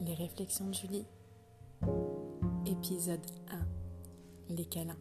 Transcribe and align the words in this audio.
Les 0.00 0.14
réflexions 0.14 0.68
de 0.68 0.74
Julie. 0.74 1.06
Épisode 2.64 3.20
1 3.50 4.54
Les 4.54 4.64
câlins. 4.64 4.96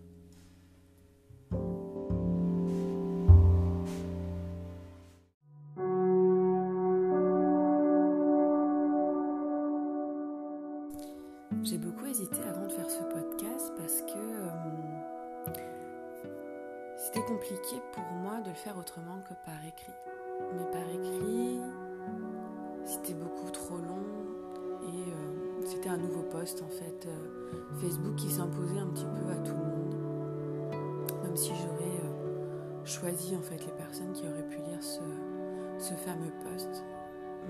Si 31.35 31.49
j'aurais 31.49 31.99
euh, 32.03 32.85
choisi 32.85 33.35
en 33.35 33.41
fait 33.41 33.57
les 33.65 33.71
personnes 33.73 34.13
qui 34.13 34.23
auraient 34.23 34.47
pu 34.47 34.57
lire 34.57 34.81
ce, 34.81 35.93
fameux 35.93 36.31
poste. 36.43 36.83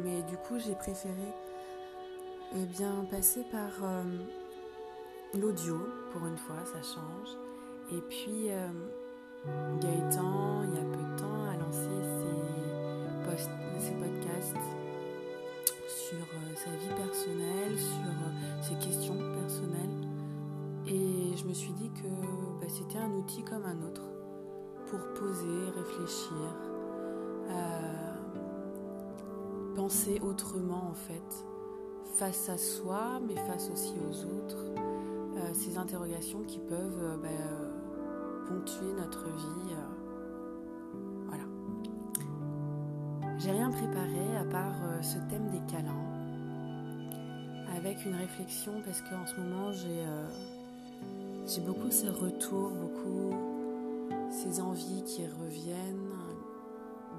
Mais 0.03 0.23
du 0.23 0.37
coup 0.37 0.57
j'ai 0.59 0.75
préféré 0.75 1.33
eh 2.55 2.65
bien, 2.65 3.05
passer 3.09 3.43
par 3.51 3.71
l'audio 5.33 5.79
pour 6.11 6.25
une 6.25 6.37
fois, 6.37 6.57
ça 6.65 6.81
change. 6.81 7.37
Et 7.91 8.01
puis 8.09 8.49
Gaëtan, 9.81 10.63
il 10.63 10.75
y 10.75 10.79
a 10.79 10.83
peu 10.83 11.03
de 11.03 11.19
temps, 11.19 11.43
a 11.43 11.57
lancé 11.57 11.89
ses, 12.01 13.29
posts, 13.29 13.51
ses 13.79 13.93
podcasts 13.93 14.55
sur 15.87 16.17
euh, 16.17 16.55
sa 16.55 16.71
vie 16.71 16.93
personnelle, 16.95 17.77
sur 17.77 18.09
euh, 18.09 18.61
ses 18.61 18.75
questions 18.75 19.17
personnelles. 19.33 20.04
Je 21.45 21.49
me 21.49 21.53
suis 21.53 21.73
dit 21.73 21.91
que 21.91 22.07
bah, 22.59 22.65
c'était 22.67 22.97
un 22.97 23.11
outil 23.11 23.43
comme 23.43 23.65
un 23.65 23.79
autre 23.83 24.01
pour 24.87 24.99
poser, 25.13 25.69
réfléchir, 25.75 26.55
euh, 27.51 28.15
penser 29.75 30.19
autrement 30.23 30.89
en 30.89 30.95
fait, 30.95 31.45
face 32.15 32.49
à 32.49 32.57
soi, 32.57 33.19
mais 33.27 33.35
face 33.35 33.69
aussi 33.69 33.93
aux 34.09 34.25
autres. 34.25 34.57
ces 35.53 35.77
interrogations 35.77 36.41
qui 36.47 36.57
peuvent 36.57 37.19
bah, 37.21 37.29
ponctuer 38.47 38.93
notre 38.97 39.25
vie. 39.25 39.75
voilà. 41.27 41.43
J'ai 43.37 43.51
rien 43.51 43.69
préparé 43.69 44.35
à 44.35 44.45
part 44.45 45.03
ce 45.03 45.19
thème 45.29 45.51
des 45.51 45.61
câlins, 45.71 45.93
avec 47.77 48.03
une 48.03 48.15
réflexion 48.15 48.81
parce 48.83 49.01
qu'en 49.01 49.27
ce 49.27 49.39
moment 49.39 49.71
j'ai 49.71 50.03
j'ai 51.47 51.61
beaucoup 51.61 51.91
ces 51.91 52.09
retours, 52.09 52.71
beaucoup 52.71 53.33
ces 54.31 54.59
envies 54.59 55.03
qui 55.05 55.25
reviennent 55.25 56.11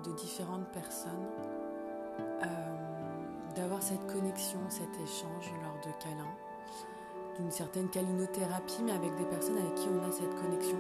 de 0.05 0.13
différentes 0.13 0.69
personnes, 0.73 1.11
euh, 2.43 3.55
d'avoir 3.55 3.83
cette 3.83 4.07
connexion, 4.07 4.59
cet 4.69 4.95
échange 5.03 5.53
lors 5.63 5.81
de 5.81 6.03
câlins, 6.03 6.37
d'une 7.39 7.51
certaine 7.51 7.89
calinothérapie, 7.89 8.83
mais 8.85 8.93
avec 8.93 9.17
des 9.17 9.25
personnes 9.25 9.59
avec 9.59 9.75
qui 9.75 9.89
on 9.89 10.09
a 10.09 10.11
cette 10.11 10.35
connexion. 10.35 10.79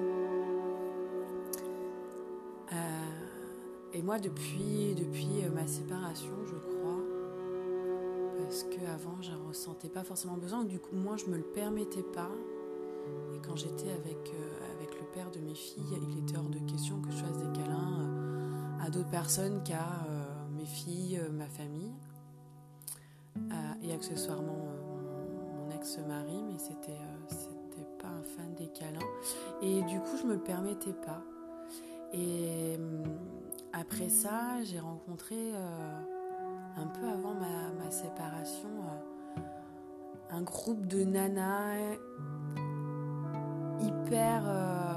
Euh, 2.72 3.94
et 3.94 4.02
moi, 4.02 4.18
depuis, 4.18 4.94
depuis 4.96 5.44
ma 5.54 5.66
séparation, 5.66 6.34
je 6.46 6.56
crois, 6.56 7.02
parce 8.38 8.64
qu'avant, 8.64 9.16
je 9.22 9.30
ne 9.30 9.48
ressentais 9.48 9.88
pas 9.88 10.04
forcément 10.04 10.36
besoin, 10.36 10.64
du 10.64 10.78
coup, 10.78 10.94
moi, 10.94 11.16
je 11.16 11.26
me 11.26 11.36
le 11.36 11.42
permettais 11.42 12.02
pas. 12.02 12.30
Quand 13.46 13.56
j'étais 13.56 13.90
avec, 13.90 14.32
euh, 14.34 14.76
avec 14.76 14.98
le 14.98 15.06
père 15.12 15.30
de 15.30 15.38
mes 15.38 15.54
filles, 15.54 15.84
il 16.10 16.18
était 16.18 16.36
hors 16.36 16.48
de 16.48 16.58
question 16.70 17.00
que 17.00 17.10
je 17.10 17.16
fasse 17.16 17.38
des 17.38 17.58
câlins 17.58 18.00
euh, 18.00 18.84
à 18.84 18.90
d'autres 18.90 19.10
personnes 19.10 19.62
qu'à 19.62 20.04
euh, 20.08 20.24
mes 20.56 20.66
filles, 20.66 21.20
ma 21.32 21.46
famille, 21.46 21.92
et 23.82 23.92
accessoirement 23.92 24.66
mon, 25.58 25.70
ex-mari, 25.70 26.42
mais 26.50 26.58
c'était 26.58 26.98
c'était 27.28 27.86
pas 28.00 28.08
un 28.08 28.22
fan 28.22 28.54
des 28.54 28.68
câlins. 28.68 28.98
Et 29.60 29.82
du 29.82 30.00
coup, 30.00 30.16
je 30.20 30.26
me 30.26 30.34
le 30.34 30.40
permettais 30.40 30.94
pas. 30.94 31.22
Et 32.12 32.78
après 33.72 34.08
ça, 34.08 34.62
j'ai 34.64 34.80
rencontré 34.80 35.52
un 36.76 36.86
peu 36.86 37.06
avant 37.06 37.34
ma, 37.34 37.90
séparation, 37.90 38.68
euh, 38.68 39.40
un 40.30 40.42
groupe 40.42 40.86
de 40.86 41.04
nanas 41.04 41.96
hyper... 43.80 44.42
Euh, 44.46 44.94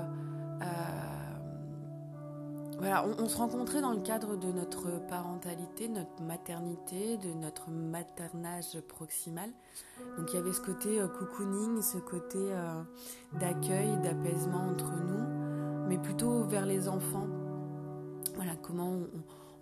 euh, 0.62 0.66
voilà, 2.78 3.06
on, 3.06 3.28
se 3.28 3.36
rencontrait 3.36 3.82
dans 3.82 3.92
le 3.92 4.00
cadre 4.00 4.38
de 4.38 4.54
notre 4.54 5.06
parentalité, 5.10 5.90
notre 5.90 6.22
maternité, 6.22 7.18
de 7.18 7.34
notre 7.34 7.70
maternage 7.70 8.80
proximal. 8.88 9.50
Donc 10.18 10.32
il 10.32 10.36
y 10.36 10.40
avait 10.40 10.54
ce 10.54 10.62
côté 10.62 10.98
cocooning, 11.20 11.82
ce 11.82 11.98
côté 11.98 12.40
d'accueil, 13.34 13.98
d'apaisement 14.02 14.70
entre 14.72 14.94
nous, 14.94 15.90
mais 15.90 15.98
plutôt 15.98 16.44
vers 16.46 16.66
les 16.66 16.88
enfants. 16.88 17.28
Voilà, 18.36 18.54
comment 18.62 18.92
on, 18.92 19.08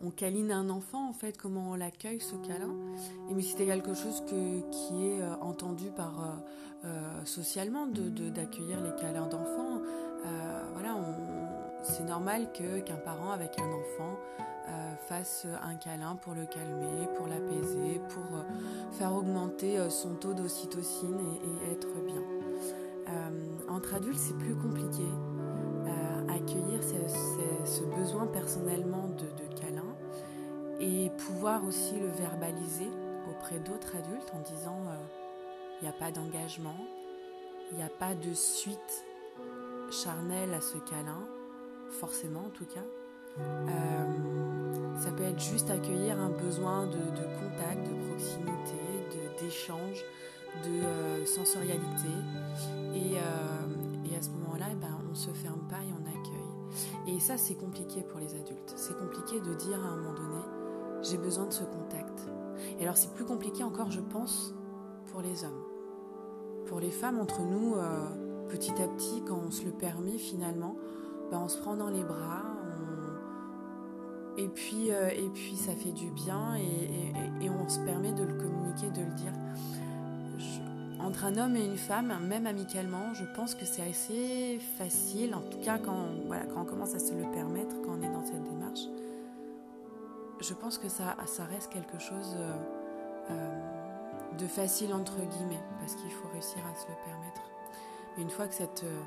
on 0.03 0.11
câline 0.11 0.51
un 0.51 0.69
enfant 0.69 1.09
en 1.09 1.13
fait, 1.13 1.37
comment 1.37 1.71
on 1.71 1.75
l'accueille 1.75 2.19
ce 2.19 2.35
câlin. 2.35 2.75
Et 3.29 3.33
mais 3.33 3.41
c'était 3.41 3.65
quelque 3.65 3.93
chose 3.93 4.23
qui 4.71 5.07
est 5.07 5.21
euh, 5.21 5.35
entendu 5.41 5.89
par 5.91 6.19
euh, 6.19 6.85
euh, 6.85 7.25
socialement 7.25 7.87
de, 7.87 8.29
d'accueillir 8.29 8.81
les 8.81 8.95
câlins 8.95 9.27
d'enfants. 9.27 9.81
voilà, 10.73 10.95
c'est 11.83 12.03
normal 12.03 12.51
qu'un 12.51 12.97
parent 12.97 13.31
avec 13.31 13.59
un 13.59 13.71
enfant 13.71 14.17
fasse 15.07 15.47
un 15.63 15.75
câlin 15.75 16.17
pour 16.17 16.33
le 16.33 16.45
calmer, 16.45 17.07
pour 17.15 17.27
l'apaiser, 17.27 18.01
pour 18.09 18.43
faire 18.91 19.13
augmenter 19.13 19.89
son 19.89 20.15
taux 20.15 20.33
d'ocytocine 20.33 21.17
et, 21.19 21.71
être 21.71 21.87
bien. 22.05 22.21
entre 23.69 23.95
adultes, 23.95 24.19
c'est 24.19 24.37
plus 24.37 24.55
compliqué. 24.55 25.05
accueillir 26.29 26.81
ce, 26.83 27.83
besoin 27.83 28.27
personnellement 28.27 29.07
de, 29.07 29.25
de 29.36 29.36
et 30.87 31.09
pouvoir 31.09 31.65
aussi 31.65 31.95
le 31.99 32.07
verbaliser 32.07 32.89
auprès 33.29 33.59
d'autres 33.59 33.95
adultes 33.95 34.31
en 34.33 34.39
disant 34.39 34.79
il 34.85 34.89
euh, 34.89 35.81
n'y 35.81 35.87
a 35.89 35.91
pas 35.91 36.11
d'engagement, 36.11 36.77
il 37.71 37.77
n'y 37.77 37.83
a 37.83 37.89
pas 37.89 38.15
de 38.15 38.33
suite 38.33 39.05
charnelle 39.91 40.53
à 40.53 40.61
ce 40.61 40.77
câlin, 40.77 41.27
forcément 41.99 42.45
en 42.45 42.49
tout 42.49 42.65
cas. 42.65 42.85
Euh, 43.39 44.95
ça 44.97 45.11
peut 45.11 45.23
être 45.23 45.39
juste 45.39 45.69
accueillir 45.69 46.19
un 46.19 46.29
besoin 46.29 46.87
de, 46.87 46.97
contact, 46.97 47.87
de 47.87 48.07
proximité, 48.07 49.27
d'échange, 49.39 50.03
de, 50.63 50.83
euh, 50.83 51.25
sensorialité. 51.25 52.09
Et, 52.95 53.17
à 54.17 54.21
ce 54.21 54.29
moment-là, 54.29 54.65
eh 54.71 54.75
ben, 54.75 54.97
on 55.05 55.09
ne 55.11 55.15
se 55.15 55.29
ferme 55.29 55.61
pas 55.69 55.77
et 55.77 55.93
on 55.93 56.09
accueille. 56.09 57.15
Et 57.15 57.19
ça, 57.19 57.37
c'est 57.37 57.53
compliqué 57.53 58.01
pour 58.01 58.19
les 58.19 58.33
adultes. 58.33 58.73
C'est 58.75 58.97
compliqué 58.97 59.39
de 59.39 59.53
dire 59.53 59.79
à 59.85 59.89
un 59.89 59.97
moment 59.97 60.13
donné, 60.13 60.56
j'ai 61.03 61.17
besoin 61.17 61.45
de 61.45 61.53
ce 61.53 61.63
contact. 61.63 62.27
Et 62.79 62.83
alors 62.83 62.97
c'est 62.97 63.13
plus 63.13 63.25
compliqué 63.25 63.63
encore, 63.63 63.91
je 63.91 64.01
pense, 64.01 64.53
pour 65.11 65.21
les 65.21 65.43
hommes. 65.43 65.63
Pour 66.65 66.79
les 66.79 66.91
femmes, 66.91 67.19
entre 67.19 67.41
nous, 67.41 67.75
euh, 67.75 68.45
petit 68.49 68.73
à 68.81 68.87
petit, 68.87 69.23
quand 69.25 69.39
on 69.47 69.51
se 69.51 69.63
le 69.63 69.71
permet 69.71 70.17
finalement, 70.17 70.75
ben, 71.31 71.39
on 71.43 71.47
se 71.47 71.57
prend 71.57 71.75
dans 71.75 71.89
les 71.89 72.03
bras, 72.03 72.43
et, 74.37 74.47
puis, 74.49 74.91
euh, 74.91 75.09
et 75.09 75.29
puis 75.33 75.55
ça 75.55 75.73
fait 75.73 75.91
du 75.91 76.11
bien, 76.11 76.55
et, 76.55 77.49
on 77.49 77.67
se 77.67 77.79
permet 77.79 78.11
de 78.13 78.23
le 78.23 78.33
communiquer, 78.33 78.89
de 78.91 79.01
le 79.01 79.13
dire. 79.15 79.33
entre 80.99 81.25
un 81.25 81.37
homme 81.37 81.55
et 81.55 81.65
une 81.65 81.77
femme, 81.77 82.13
même 82.27 82.45
amicalement, 82.45 83.13
je 83.13 83.23
pense 83.35 83.55
que 83.55 83.65
c'est 83.65 83.81
assez 83.81 84.59
facile, 84.77 85.33
en 85.33 85.41
tout 85.41 85.59
cas 85.59 85.79
quand, 85.79 86.05
voilà, 86.27 86.45
quand 86.45 86.61
on 86.61 86.65
commence 86.65 86.93
à 86.93 86.99
se 86.99 87.13
le 87.13 87.29
permettre, 87.31 87.75
quand 87.83 87.93
on 87.97 88.01
est 88.01 88.11
dans 88.11 88.23
cette 88.23 88.43
démarche 88.43 88.87
je 90.39 90.53
pense 90.53 90.77
que 90.77 90.89
ça, 90.89 91.15
reste 91.49 91.71
quelque 91.71 91.99
chose 91.99 92.35
euh, 92.37 92.53
euh, 93.31 94.37
de 94.37 94.45
facile 94.45 94.93
entre 94.93 95.17
guillemets, 95.17 95.63
parce 95.79 95.95
qu'il 95.95 96.11
faut 96.11 96.27
réussir 96.29 96.59
à 96.71 96.75
se 96.75 96.87
le 96.87 96.95
permettre. 97.05 97.41
Mais 98.15 98.23
une 98.23 98.29
fois 98.29 98.47
que 98.47 98.53
cette, 98.53 98.83
euh, 98.83 99.01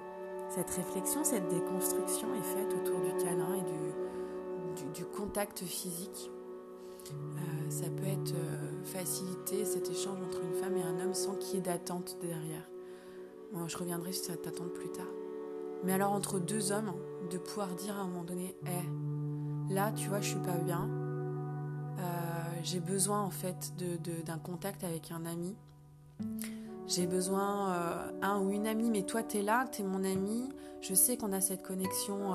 cette 0.48 0.70
réflexion, 0.70 1.24
cette 1.24 1.48
déconstruction 1.48 2.34
est 2.34 2.42
faite 2.42 2.74
autour 2.74 3.00
du 3.00 3.24
câlin 3.24 3.54
et 3.54 3.62
du, 3.62 5.04
contact 5.16 5.64
physique, 5.64 6.30
ça 7.68 7.86
peut 7.88 8.06
être 8.06 8.34
faciliter 8.84 9.64
cet 9.64 9.90
échange 9.90 10.18
entre 10.22 10.42
une 10.42 10.54
femme 10.54 10.76
et 10.76 10.82
un 10.82 11.00
homme 11.00 11.14
sans 11.14 11.34
qu'il 11.34 11.56
y 11.56 11.58
ait 11.58 11.62
d'attente 11.62 12.16
derrière. 12.20 12.68
Moi, 13.52 13.66
je 13.66 13.76
reviendrai 13.76 14.12
sur 14.12 14.26
cette 14.26 14.46
attente 14.46 14.72
plus 14.72 14.88
tard. 14.88 15.10
Mais 15.84 15.92
alors 15.92 16.12
entre 16.12 16.38
deux 16.38 16.72
hommes, 16.72 16.92
de 17.30 17.38
pouvoir 17.38 17.68
dire 17.74 17.96
à 17.98 18.02
un 18.02 18.06
moment 18.06 18.24
donné, 18.24 18.54
hé, 18.66 19.74
là, 19.74 19.92
tu 19.92 20.08
vois, 20.08 20.20
je 20.20 20.30
suis 20.30 20.40
pas 20.40 20.56
bien, 20.56 20.88
j'ai 22.62 22.80
besoin 22.80 23.20
en 23.20 23.30
fait 23.30 23.72
d'un 24.24 24.38
contact 24.38 24.84
avec 24.84 25.10
un 25.10 25.26
ami. 25.26 25.54
J'ai 26.86 27.06
besoin, 27.06 27.72
euh, 27.72 28.10
un 28.22 28.40
ou 28.40 28.50
une 28.50 28.66
amie, 28.66 28.90
mais 28.90 29.02
toi, 29.02 29.22
tu 29.22 29.38
es 29.38 29.42
là, 29.42 29.66
tu 29.70 29.82
es 29.82 29.84
mon 29.84 30.04
ami. 30.04 30.48
Je 30.80 30.94
sais 30.94 31.16
qu'on 31.16 31.32
a 31.32 31.40
cette 31.40 31.62
connexion 31.62 32.34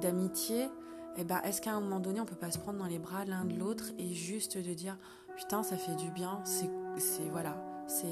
d'amitié. 0.00 0.64
Et 0.64 1.22
eh 1.22 1.24
ben, 1.24 1.40
est-ce 1.44 1.62
qu'à 1.62 1.72
un 1.72 1.80
moment 1.80 1.98
donné, 1.98 2.20
on 2.20 2.26
peut 2.26 2.36
pas 2.36 2.50
se 2.50 2.58
prendre 2.58 2.78
dans 2.78 2.86
les 2.86 2.98
bras 2.98 3.24
l'un 3.24 3.46
de 3.46 3.54
l'autre 3.54 3.86
et 3.98 4.12
juste 4.12 4.58
de 4.58 4.74
dire 4.74 4.98
putain, 5.36 5.62
ça 5.62 5.76
fait 5.76 5.94
du 5.96 6.10
bien, 6.10 6.40
c'est, 6.44 6.70
voilà, 7.30 7.56
c'est 7.86 8.06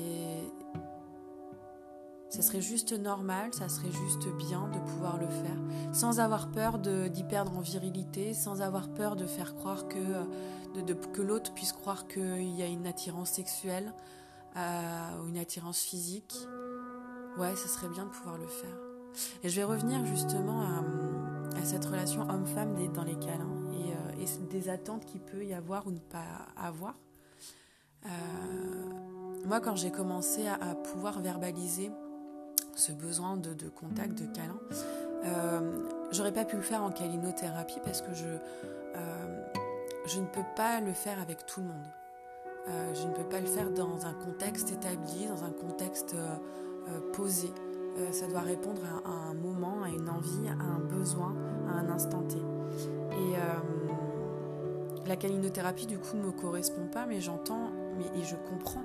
ça 2.35 2.43
serait 2.43 2.61
juste 2.61 2.93
normal, 2.93 3.55
ça 3.55 3.69
serait 3.69 3.93
juste 3.93 4.27
bien 4.37 4.67
de 4.67 4.81
pouvoir 4.81 5.19
le 5.19 5.29
faire, 5.29 5.57
sans 5.93 6.19
avoir 6.19 6.51
peur 6.51 6.81
d'y 6.81 7.23
perdre 7.23 7.57
en 7.57 7.61
virilité, 7.61 8.35
sans 8.35 8.61
avoir 8.61 8.89
peur 8.89 9.15
de 9.15 9.25
faire 9.25 9.55
croire 9.55 9.87
que, 9.87 10.25
que 11.13 11.23
l'autre 11.23 11.55
puisse 11.55 11.71
croire 11.71 12.09
qu'il 12.09 12.51
y 12.51 12.63
a 12.65 12.67
une 12.67 12.89
attirance 12.89 13.31
sexuelle 13.31 13.95
euh, 14.57 15.23
ou 15.23 15.29
une 15.29 15.39
attirance 15.39 15.81
physique. 15.81 16.35
Ouais, 17.39 17.55
ça 17.55 17.69
serait 17.69 17.89
bien 17.89 18.07
de 18.07 18.11
pouvoir 18.11 18.37
le 18.37 18.49
faire. 18.49 18.77
Et 19.45 19.49
je 19.49 19.55
vais 19.55 19.65
revenir 19.65 20.05
justement 20.05 20.63
à, 20.63 21.65
cette 21.65 21.85
relation 21.85 22.29
homme-femme 22.29 22.75
dans 22.93 23.05
les 23.05 23.15
câlins 23.15 23.63
et, 23.71 23.93
euh, 23.93 24.49
des 24.51 24.69
attentes 24.69 25.07
qu'il 25.07 25.21
peut 25.21 25.45
y 25.45 25.55
avoir 25.55 25.87
ou 25.87 25.93
ne 25.93 26.01
pas 26.01 26.49
avoir. 26.57 26.97
Euh, 28.07 28.09
moi, 29.47 29.61
quand 29.61 29.77
j'ai 29.77 29.93
commencé 29.93 30.49
à 30.49 30.75
pouvoir 30.75 31.21
verbaliser 31.21 31.93
ce 32.77 32.93
besoin 32.93 33.37
de, 33.37 33.69
contact, 33.69 34.19
de 34.21 34.27
câlin. 34.27 34.59
Euh, 35.25 35.61
j'aurais 36.13 36.33
pas 36.33 36.45
pu 36.45 36.57
le 36.57 36.63
faire 36.63 36.83
en 36.83 36.91
calinothérapie 36.91 37.81
parce 37.85 38.03
que 38.03 38.13
je, 38.15 38.27
euh, 38.27 39.45
je 40.07 40.21
ne 40.21 40.27
peux 40.27 40.45
pas 40.57 40.81
le 40.81 40.93
faire 40.93 41.21
avec 41.21 41.47
tout 41.47 41.61
le 41.61 41.67
monde. 41.67 41.87
Euh, 42.69 42.95
je 42.95 43.07
ne 43.07 43.13
peux 43.13 43.25
pas 43.25 43.41
le 43.41 43.47
faire 43.47 43.71
dans 43.71 44.07
un 44.07 44.15
contexte 44.15 44.71
établi, 44.71 45.27
dans 45.27 45.45
un 45.45 45.51
contexte 45.51 46.15
posé. 47.13 47.53
ça 48.13 48.27
doit 48.27 48.41
répondre 48.41 48.83
à, 49.05 49.31
un 49.31 49.35
moment, 49.35 49.83
à 49.83 49.89
une 49.89 50.09
envie, 50.09 50.49
à 50.49 50.53
un 50.53 50.81
besoin, 50.81 51.35
à 51.69 51.79
un 51.79 51.89
instant 51.91 52.23
T. 52.23 52.37
Et 52.37 53.35
la 55.07 55.17
calinothérapie, 55.17 55.87
du 55.87 55.99
coup, 55.99 56.17
ne 56.17 56.23
me 56.23 56.33
correspond 56.33 56.87
pas, 56.87 57.07
mais 57.07 57.21
j'entends 57.21 57.71
et 58.17 58.23
je 58.23 58.37
comprends 58.37 58.83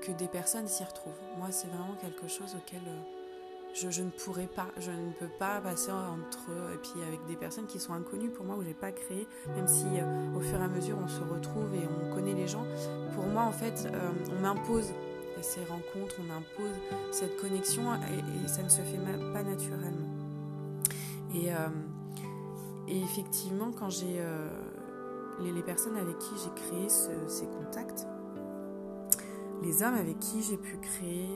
que 0.00 0.12
des 0.12 0.28
personnes 0.28 0.68
s'y 0.68 0.84
retrouvent. 0.84 1.18
Moi, 1.38 1.48
c'est 1.50 1.68
vraiment 1.68 1.94
quelque 2.00 2.28
chose 2.28 2.56
auquel 2.56 2.80
euh, 2.86 3.90
je, 3.90 4.02
ne 4.02 4.10
pourrais 4.10 4.46
pas, 4.46 4.68
je 4.78 4.90
ne 4.90 5.12
peux 5.12 5.28
pas 5.38 5.60
passer 5.60 5.90
entre 5.90 6.50
et 6.72 6.78
puis 6.78 7.02
avec 7.06 7.24
des 7.26 7.36
personnes 7.36 7.66
qui 7.66 7.78
sont 7.78 7.92
inconnues 7.92 8.30
pour 8.30 8.44
moi 8.46 8.56
où 8.56 8.62
j'ai 8.62 8.74
pas 8.74 8.92
créé, 8.92 9.26
même 9.54 9.68
si 9.68 9.84
euh, 9.84 10.36
au 10.36 10.40
fur 10.40 10.58
et 10.58 10.62
à 10.62 10.68
mesure 10.68 10.96
on 11.02 11.08
se 11.08 11.20
retrouve 11.20 11.74
et 11.74 11.86
on 11.86 12.14
connaît 12.14 12.34
les 12.34 12.48
gens. 12.48 12.64
Pour 13.14 13.26
moi, 13.26 13.42
en 13.42 13.52
fait, 13.52 13.88
euh, 13.92 14.10
on 14.36 14.40
m'impose 14.40 14.92
ces 15.42 15.60
rencontres, 15.64 16.16
on 16.18 16.32
impose 16.32 16.74
cette 17.12 17.36
connexion 17.36 17.82
et, 17.94 18.48
ça 18.48 18.62
ne 18.62 18.68
se 18.68 18.80
fait 18.80 18.98
pas 19.32 19.42
naturellement. 19.42 20.08
Et 21.34 23.02
effectivement, 23.02 23.70
quand 23.70 23.90
j'ai 23.90 24.24
les, 25.40 25.62
personnes 25.62 25.98
avec 25.98 26.18
qui 26.18 26.30
j'ai 26.42 26.62
créé 26.62 26.88
ces 26.88 27.46
contacts, 27.46 28.06
les 29.62 29.82
hommes 29.82 29.94
avec 29.94 30.18
qui 30.18 30.42
j'ai 30.42 30.56
pu 30.56 30.76
créer 30.78 31.28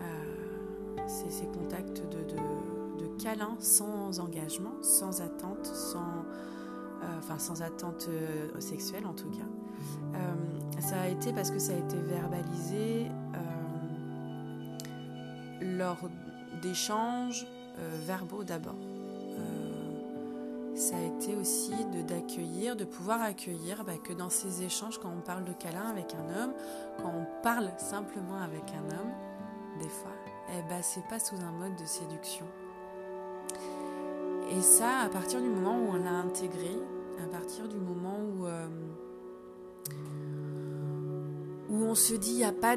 euh, 0.00 1.06
ces, 1.06 1.46
contacts 1.46 2.02
de, 2.10 3.06
câlins 3.22 3.56
sans 3.60 4.20
engagement, 4.20 4.74
sans 4.82 5.22
attente, 5.22 5.64
sans, 5.64 6.00
euh, 7.02 7.18
enfin 7.18 7.38
attente 7.62 8.08
euh, 8.10 8.60
sexuelle 8.60 9.06
en 9.06 9.14
tout 9.14 9.30
cas. 9.30 10.18
ça 10.80 11.00
a 11.00 11.08
été 11.08 11.32
parce 11.32 11.50
que 11.50 11.58
ça 11.58 11.72
a 11.72 11.76
été 11.76 11.96
verbalisé 11.96 13.06
lors 15.60 16.08
d'échanges 16.62 17.46
verbaux 18.06 18.44
d'abord 18.44 18.76
ça 20.86 20.98
a 20.98 21.02
été 21.02 21.34
aussi 21.34 21.72
de 21.92 22.02
d'accueillir, 22.02 22.76
de 22.76 22.84
pouvoir 22.84 23.20
accueillir 23.20 23.82
bah, 23.84 23.98
que 24.00 24.12
dans 24.12 24.30
ces 24.30 24.62
échanges, 24.62 24.98
quand 24.98 25.10
on 25.10 25.20
parle 25.20 25.44
de 25.44 25.52
câlin 25.52 25.88
avec 25.90 26.14
un 26.14 26.42
homme, 26.42 26.52
quand 26.98 27.12
on 27.12 27.42
parle 27.42 27.72
simplement 27.78 28.38
avec 28.38 28.62
un 28.70 28.84
homme, 28.94 29.10
des 29.80 29.88
fois, 29.88 30.12
eh 30.50 30.62
ben, 30.68 30.80
c'est 30.82 31.04
pas 31.08 31.18
sous 31.18 31.34
un 31.34 31.50
mode 31.50 31.74
de 31.74 31.84
séduction. 31.84 32.46
Et 34.52 34.62
ça, 34.62 35.00
à 35.00 35.08
partir 35.08 35.40
du 35.42 35.48
moment 35.48 35.76
où 35.76 35.88
on 35.88 36.04
l'a 36.04 36.20
intégré, 36.20 36.70
à 37.20 37.26
partir 37.26 37.66
du 37.66 37.78
moment 37.78 38.20
où, 38.20 38.46
euh, 38.46 38.68
où 41.68 41.82
on 41.82 41.96
se 41.96 42.14
dit 42.14 42.30
il 42.30 42.36
n'y 42.36 42.44
a 42.44 42.52
pas 42.52 42.76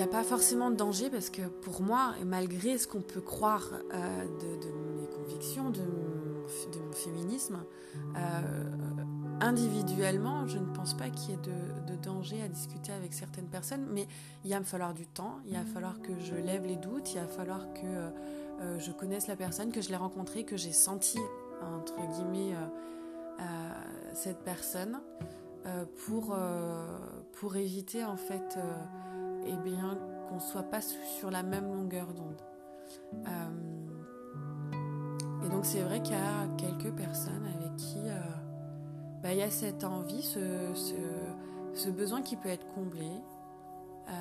a 0.00 0.06
pas 0.06 0.22
forcément 0.22 0.70
de 0.70 0.76
danger 0.76 1.10
parce 1.10 1.28
que 1.28 1.42
pour 1.62 1.82
moi, 1.82 2.14
malgré 2.24 2.78
ce 2.78 2.86
qu'on 2.86 3.02
peut 3.02 3.20
croire 3.20 3.68
euh, 3.92 4.24
de, 4.24 4.62
de, 4.62 4.72
mes 5.00 5.06
convictions, 5.08 5.70
de, 5.70 5.82
de 6.72 6.78
mon 6.78 6.92
féminisme, 6.92 7.64
euh, 8.16 8.64
individuellement, 9.40 10.46
je 10.46 10.58
ne 10.58 10.66
pense 10.74 10.94
pas 10.94 11.08
qu'il 11.10 11.30
y 11.30 11.34
ait 11.34 11.36
de, 11.36 11.52
danger 12.02 12.42
à 12.42 12.48
discuter 12.48 12.90
avec 12.90 13.12
certaines 13.12 13.46
personnes, 13.46 13.86
mais 13.92 14.08
il 14.44 14.50
va 14.50 14.58
me 14.58 14.64
falloir 14.64 14.92
du 14.92 15.06
temps, 15.06 15.38
il 15.46 15.54
va 15.54 15.64
falloir 15.64 16.00
que 16.02 16.18
je 16.18 16.34
lève 16.34 16.66
les 16.66 16.74
doutes, 16.74 17.12
il 17.14 17.20
va 17.20 17.28
falloir 17.28 17.72
que 17.74 17.84
euh, 17.84 18.78
je 18.80 18.90
connaisse 18.90 19.28
la 19.28 19.36
personne, 19.36 19.70
que 19.70 19.80
je 19.80 19.90
l'ai 19.90 19.96
rencontrée, 19.96 20.42
que 20.42 20.56
j'ai 20.56 20.72
senti, 20.72 21.20
entre 21.62 21.94
guillemets, 22.08 22.56
euh, 22.56 23.72
cette 24.14 24.42
personne, 24.42 25.00
pour, 26.04 26.36
pour 27.34 27.54
éviter 27.54 28.04
en 28.04 28.16
fait 28.16 28.58
eh 29.46 29.56
bien, 29.58 29.96
qu'on 30.28 30.34
ne 30.34 30.40
soit 30.40 30.64
pas 30.64 30.80
sur 30.80 31.30
la 31.30 31.44
même 31.44 31.72
longueur 31.72 32.12
d'onde. 32.14 32.42
Donc 35.62 35.70
c'est 35.70 35.82
vrai 35.82 36.02
qu'il 36.02 36.16
y 36.16 36.18
a 36.18 36.48
quelques 36.58 36.92
personnes 36.92 37.46
avec 37.54 37.76
qui 37.76 38.00
euh, 38.08 38.18
bah, 39.22 39.32
il 39.32 39.38
y 39.38 39.42
a 39.42 39.50
cette 39.52 39.84
envie, 39.84 40.20
ce, 40.20 41.88
besoin 41.88 42.20
qui 42.20 42.34
peut 42.34 42.48
être 42.48 42.66
comblé. 42.74 43.06
Euh, 44.08 44.12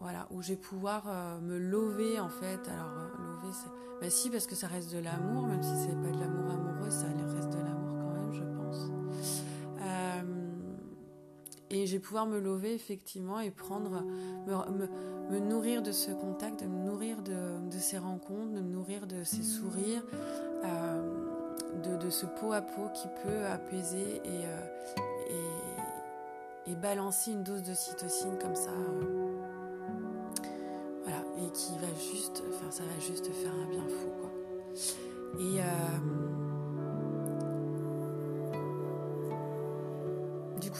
voilà, 0.00 0.26
où 0.32 0.42
je 0.42 0.48
vais 0.48 0.56
pouvoir 0.56 1.04
euh, 1.06 1.38
me 1.38 1.56
lever 1.56 2.18
en 2.18 2.28
fait. 2.28 2.58
Alors, 2.68 2.90
lever, 3.20 3.52
c'est. 3.52 3.70
Bah, 4.00 4.10
si, 4.10 4.28
parce 4.28 4.48
que 4.48 4.56
ça 4.56 4.66
reste 4.66 4.92
de 4.92 4.98
l'amour, 4.98 5.46
même 5.46 5.62
si 5.62 5.76
c'est 5.76 5.94
pas 5.94 6.10
de 6.10 6.18
l'amour 6.18 6.50
amoureux, 6.50 6.90
ça 6.90 7.06
reste 7.06 7.50
de 7.50 7.58
l'amour 7.58 7.65
Et 11.86 11.88
je 11.88 11.92
vais 11.92 12.00
pouvoir 12.00 12.26
me 12.26 12.40
lever 12.40 12.74
effectivement 12.74 13.38
et 13.38 13.52
prendre, 13.52 14.02
me, 14.48 15.38
nourrir 15.38 15.82
de 15.82 15.92
ce 15.92 16.10
contact, 16.10 16.64
de 16.64 16.66
me 16.66 16.84
nourrir 16.84 17.22
de, 17.22 17.78
ces 17.78 17.96
rencontres, 17.96 18.54
de 18.54 18.60
me 18.60 18.72
nourrir 18.72 19.06
de 19.06 19.22
ces 19.22 19.44
sourires, 19.44 20.02
euh, 20.64 21.96
de, 22.00 22.10
ce 22.10 22.26
pot 22.26 22.50
à 22.50 22.60
pot 22.60 22.90
qui 22.92 23.06
peut 23.22 23.46
apaiser 23.46 24.16
et, 24.24 24.46
euh, 26.66 26.74
balancer 26.82 27.30
une 27.30 27.44
dose 27.44 27.62
de 27.62 27.72
cytocine 27.72 28.36
comme 28.40 28.56
ça. 28.56 28.72
Euh, 28.72 29.36
voilà, 31.04 31.22
et 31.38 31.52
qui 31.52 31.70
va 31.78 31.94
juste, 31.94 32.42
ça 32.70 32.82
va 32.82 32.98
juste 32.98 33.32
faire 33.32 33.52
un 33.52 33.70
bien 33.70 33.86
fou 33.86 34.08
quoi. 34.20 34.30
Et 35.38 35.60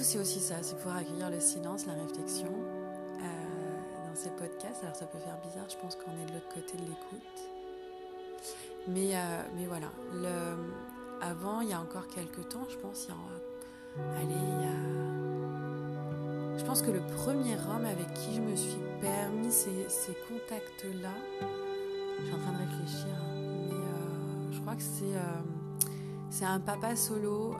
c'est 0.02 0.18
aussi 0.18 0.40
ça, 0.40 0.56
c'est 0.62 0.76
pouvoir 0.76 0.96
accueillir 0.96 1.30
le 1.30 1.40
silence, 1.40 1.86
la 1.86 1.94
réflexion 1.94 2.48
euh, 2.48 3.22
dans 4.08 4.14
ces 4.14 4.30
podcasts. 4.30 4.82
Alors 4.82 4.96
ça 4.96 5.06
peut 5.06 5.18
faire 5.18 5.38
bizarre, 5.42 5.66
je 5.68 5.76
pense 5.76 5.96
qu'on 5.96 6.12
est 6.22 6.26
de 6.26 6.32
l'autre 6.34 6.48
côté 6.52 6.76
de 6.76 6.82
l'écoute. 6.82 7.50
Mais, 8.88 9.16
euh, 9.16 9.42
mais 9.56 9.66
voilà, 9.66 9.90
avant, 11.20 11.60
il 11.60 11.68
y 11.70 11.72
a 11.72 11.80
encore 11.80 12.06
quelques 12.08 12.48
temps, 12.48 12.66
je 12.68 12.76
pense, 12.76 13.08
il 13.08 13.10
y 13.10 13.12
a, 13.12 13.16
allez, 14.18 14.34
il 14.34 14.60
y 14.62 14.68
a... 14.68 14.76
Je 16.58 16.64
pense 16.64 16.82
que 16.82 16.90
le 16.90 17.00
premier 17.00 17.54
homme 17.54 17.84
avec 17.84 18.12
qui 18.14 18.34
je 18.34 18.40
me 18.40 18.56
suis 18.56 18.80
permis 19.00 19.50
ces, 19.50 19.88
ces 19.88 20.14
contacts-là, 20.28 21.14
je 22.20 22.24
suis 22.24 22.34
en 22.34 22.38
train 22.38 22.52
de 22.52 22.58
réfléchir, 22.58 23.16
mais 23.34 23.74
euh, 23.74 24.52
je 24.52 24.60
crois 24.60 24.74
que 24.74 24.82
c'est, 24.82 25.18
c'est 26.30 26.44
un 26.44 26.60
papa 26.60 26.96
solo 26.96 27.56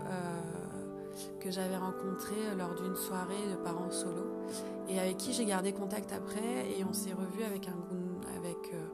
que 1.41 1.51
j'avais 1.51 1.77
rencontré 1.77 2.35
lors 2.59 2.75
d'une 2.75 2.97
soirée 2.97 3.49
de 3.51 3.57
parents 3.57 3.91
solo 3.91 4.27
et 4.89 4.99
avec 4.99 5.17
qui 5.17 5.33
j'ai 5.33 5.45
gardé 5.45 5.73
contact 5.73 6.13
après 6.13 6.71
et 6.79 6.85
on 6.89 6.93
s'est 6.93 7.13
revu 7.13 7.43
avec 7.43 7.69
un 7.69 7.77
avec 8.37 8.73
euh, 8.73 8.87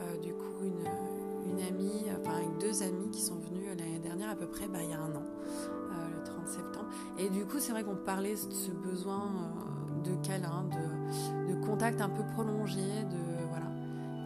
euh, 0.00 0.16
du 0.20 0.32
coup 0.32 0.64
une, 0.64 1.60
amie, 1.60 2.04
enfin 2.20 2.36
avec 2.36 2.58
deux 2.58 2.82
amis 2.82 3.10
qui 3.10 3.20
sont 3.20 3.36
venus 3.36 3.68
l'année 3.68 3.98
dernière 3.98 4.30
à 4.30 4.34
peu 4.34 4.46
près 4.46 4.66
bah, 4.66 4.78
il 4.82 4.90
y 4.90 4.92
a 4.92 4.98
un 4.98 5.14
an, 5.14 5.22
euh, 5.22 6.16
le 6.16 6.24
30 6.24 6.48
septembre. 6.48 6.86
Et 7.18 7.28
du 7.28 7.44
coup 7.44 7.58
c'est 7.58 7.72
vrai 7.72 7.84
qu'on 7.84 7.96
parlait 7.96 8.34
de 8.34 8.52
ce 8.52 8.70
besoin 8.70 9.30
de 10.04 10.14
câlin, 10.26 10.64
de, 10.64 11.52
de, 11.52 11.66
contact 11.66 12.00
un 12.00 12.08
peu 12.08 12.22
prolongé, 12.34 12.80
de 12.80 13.46
voilà. 13.48 13.66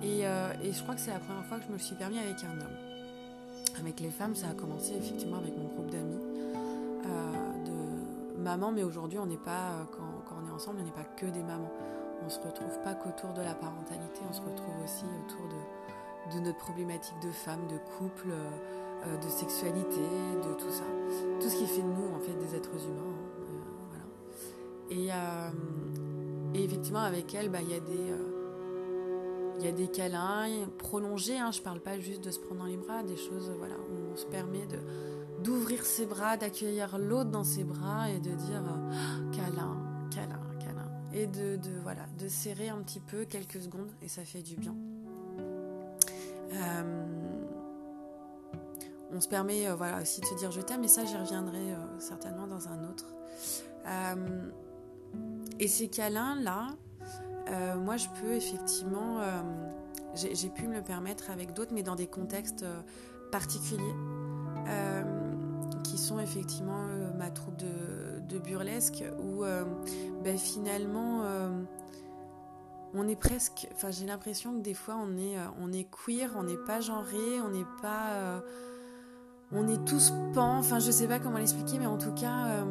Et, 0.03 0.67
et 0.67 0.73
je 0.73 0.83
crois 0.83 0.95
que 0.95 1.01
c'est 1.01 1.13
la 1.13 1.21
première 1.21 1.45
fois 1.45 1.59
que 1.59 1.65
je 1.67 1.73
me 1.73 1.79
suis 1.79 1.97
permis 1.97 2.19
avec 2.19 2.37
un 2.45 2.61
homme. 2.61 2.77
Avec 3.79 4.01
les 4.01 4.11
femmes, 4.11 4.35
ça 4.35 4.49
a 4.49 4.55
commencé 4.55 4.95
effectivement 4.97 5.37
avec 5.37 5.57
mon 5.57 5.69
groupe 5.69 5.91
d'amis. 5.91 6.28
Euh, 8.49 8.51
maman, 8.51 8.73
mais 8.73 8.83
aujourd'hui, 8.83 9.19
on 9.19 9.27
n'est 9.27 9.37
pas, 9.37 9.87
quand, 9.93 10.25
quand, 10.29 10.37
on 10.43 10.49
est 10.49 10.53
ensemble, 10.53 10.79
on 10.81 10.85
n'est 10.85 10.91
pas 10.91 11.05
que 11.05 11.27
des 11.27 11.43
mamans. 11.43 11.73
On 12.25 12.29
se 12.29 12.41
retrouve 12.41 12.81
pas 12.83 12.95
qu'autour 12.95 13.33
de 13.35 13.43
la 13.43 13.55
parentalité, 13.55 14.21
on 14.29 14.33
se 14.33 14.41
retrouve 14.41 14.75
aussi 14.83 15.05
autour 15.05 15.49
de, 15.49 16.41
notre 16.41 16.59
problématique 16.59 17.19
de 17.23 17.31
femme, 17.31 17.67
de 17.69 17.79
couple, 17.97 18.29
de 18.29 19.29
sexualité, 19.29 20.01
de 20.01 20.55
tout 20.55 20.71
ça. 20.71 20.85
Tout 21.41 21.49
ce 21.49 21.57
qui 21.57 21.67
fait 21.67 21.83
de 21.83 21.87
nous, 21.87 22.15
en 22.15 22.19
fait, 22.19 22.35
des 22.35 22.57
êtres 22.57 22.75
humains. 22.75 23.15
Hein, 23.15 24.05
voilà. 24.91 25.23
Et, 26.55 26.59
et, 26.59 26.65
effectivement, 26.65 27.01
avec 27.01 27.35
elle, 27.35 27.51
bah, 27.51 27.61
il 27.63 27.71
y 27.71 27.75
a 27.75 27.81
des 27.81 28.13
il 29.61 29.65
y 29.65 29.69
a 29.69 29.73
des 29.73 29.89
câlins 29.89 30.47
prolongés, 30.79 31.37
hein, 31.37 31.51
je 31.51 31.61
parle 31.61 31.81
pas 31.81 31.99
juste 31.99 32.23
de 32.23 32.31
se 32.31 32.39
prendre 32.39 32.61
dans 32.61 32.67
les 32.67 32.77
bras, 32.77 33.03
des 33.03 33.17
choses 33.17 33.51
voilà, 33.59 33.75
où 33.75 34.13
on 34.13 34.17
se 34.17 34.27
permet 34.27 34.67
de 34.67 34.79
d'ouvrir 35.43 35.85
ses 35.85 36.07
bras, 36.07 36.37
d'accueillir 36.37 36.99
l'autre 36.99 37.31
dans 37.31 37.45
ses 37.45 37.65
bras 37.65 38.11
et 38.11 38.19
de 38.19 38.31
dire 38.31 38.63
euh, 38.63 39.31
câlin, 39.33 39.77
câlin, 40.11 40.41
câlin. 40.61 40.91
Et 41.13 41.27
de, 41.27 41.59
voilà, 41.83 42.07
de 42.19 42.29
serrer 42.29 42.69
un 42.69 42.79
petit 42.79 43.01
peu 43.01 43.25
quelques 43.25 43.61
secondes 43.61 43.91
et 44.03 44.09
ça 44.09 44.25
fait 44.25 44.43
du 44.43 44.57
bien. 44.57 44.75
Euh, 46.53 47.05
on 49.13 49.21
se 49.21 49.29
permet 49.29 49.69
euh, 49.69 49.75
voilà, 49.75 50.03
aussi 50.03 50.21
de 50.21 50.27
se 50.27 50.35
dire 50.35 50.51
je 50.51 50.61
t'aime, 50.61 50.85
et 50.85 50.89
ça 50.89 51.05
j'y 51.05 51.17
reviendrai 51.17 51.75
certainement 51.99 52.47
dans 52.47 52.69
un 52.69 52.85
autre. 52.85 53.07
et 55.59 55.69
ces 55.69 55.89
câlins-là, 55.89 56.69
moi, 57.77 57.97
je 57.97 58.07
peux 58.21 58.33
effectivement, 58.33 59.21
j'ai 60.15 60.51
pu 60.51 60.69
me 60.69 60.75
le 60.75 60.83
permettre 60.83 61.31
avec 61.31 61.55
d'autres, 61.55 61.73
mais 61.73 61.83
dans 61.83 61.97
des 61.97 62.07
contextes 62.07 62.67
particuliers, 63.31 63.95
effectivement 66.21 66.85
ma 67.17 67.31
troupe 67.31 67.57
de, 67.57 68.39
burlesque, 68.39 69.05
où 69.21 69.43
ben, 70.23 70.39
finalement, 70.39 71.23
on 72.95 73.09
est 73.09 73.17
presque, 73.17 73.69
enfin, 73.75 73.91
j'ai 73.91 74.07
l'impression 74.07 74.55
que 74.55 74.61
des 74.61 74.75
fois, 74.75 74.97
on 74.97 75.17
est, 75.17 75.37
on 75.61 75.73
est 75.73 75.89
queer, 75.91 76.31
on 76.37 76.45
n'est 76.45 76.57
pas 76.67 76.81
genré, 76.81 77.41
on 77.45 77.51
n'est 77.51 77.67
pas, 77.83 78.43
on 79.53 79.69
est 79.69 79.85
tous 79.85 80.13
pans. 80.35 80.59
Enfin, 80.59 80.79
je 80.79 80.91
sais 80.91 81.09
pas 81.09 81.19
comment 81.19 81.39
l'expliquer, 81.39 81.79
mais 81.79 81.87
en 81.87 81.99
tout 81.99 82.15
cas 82.15 82.65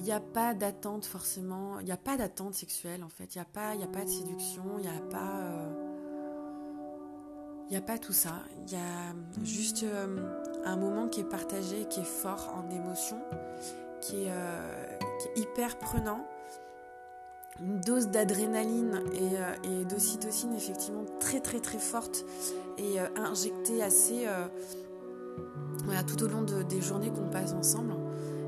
il 0.00 0.04
n'y 0.04 0.12
a 0.12 0.20
pas 0.20 0.54
d'attente 0.54 1.04
forcément, 1.04 1.78
il 1.78 1.84
n'y 1.84 1.92
a 1.92 1.98
pas 1.98 2.16
d'attente 2.16 2.54
sexuelle 2.54 3.04
en 3.04 3.10
fait, 3.10 3.34
il 3.34 3.38
n'y 3.38 3.42
a, 3.42 3.44
pas, 3.44 3.72
a 3.72 3.86
pas 3.86 4.02
de 4.02 4.08
séduction, 4.08 4.62
il 4.78 4.82
n'y 4.82 4.88
a 4.88 5.00
pas... 5.10 5.42
il 7.68 7.76
euh, 7.76 7.78
a 7.78 7.82
pas 7.82 7.98
tout 7.98 8.14
ça, 8.14 8.36
il 8.66 8.72
y 8.72 8.76
a 8.76 9.14
juste 9.44 9.82
euh, 9.82 10.42
un 10.64 10.76
moment 10.76 11.08
qui 11.08 11.20
est 11.20 11.28
partagé, 11.28 11.86
qui 11.88 12.00
est 12.00 12.04
fort 12.04 12.54
en 12.54 12.68
émotion, 12.74 13.18
qui 14.00 14.24
est, 14.24 14.30
euh, 14.30 14.98
hyper 15.36 15.78
prenant, 15.78 16.26
une 17.60 17.80
dose 17.80 18.08
d'adrénaline 18.08 19.02
et, 19.64 19.84
d'ocytocine 19.84 20.54
effectivement 20.54 21.04
très 21.18 21.40
très 21.40 21.60
très 21.60 21.78
forte 21.78 22.24
et 22.78 22.98
injectée 23.16 23.82
assez 23.82 24.26
voilà, 25.84 26.02
tout 26.02 26.22
au 26.22 26.28
long 26.28 26.40
des 26.42 26.80
journées 26.80 27.10
qu'on 27.10 27.28
passe 27.28 27.52
ensemble. 27.52 27.92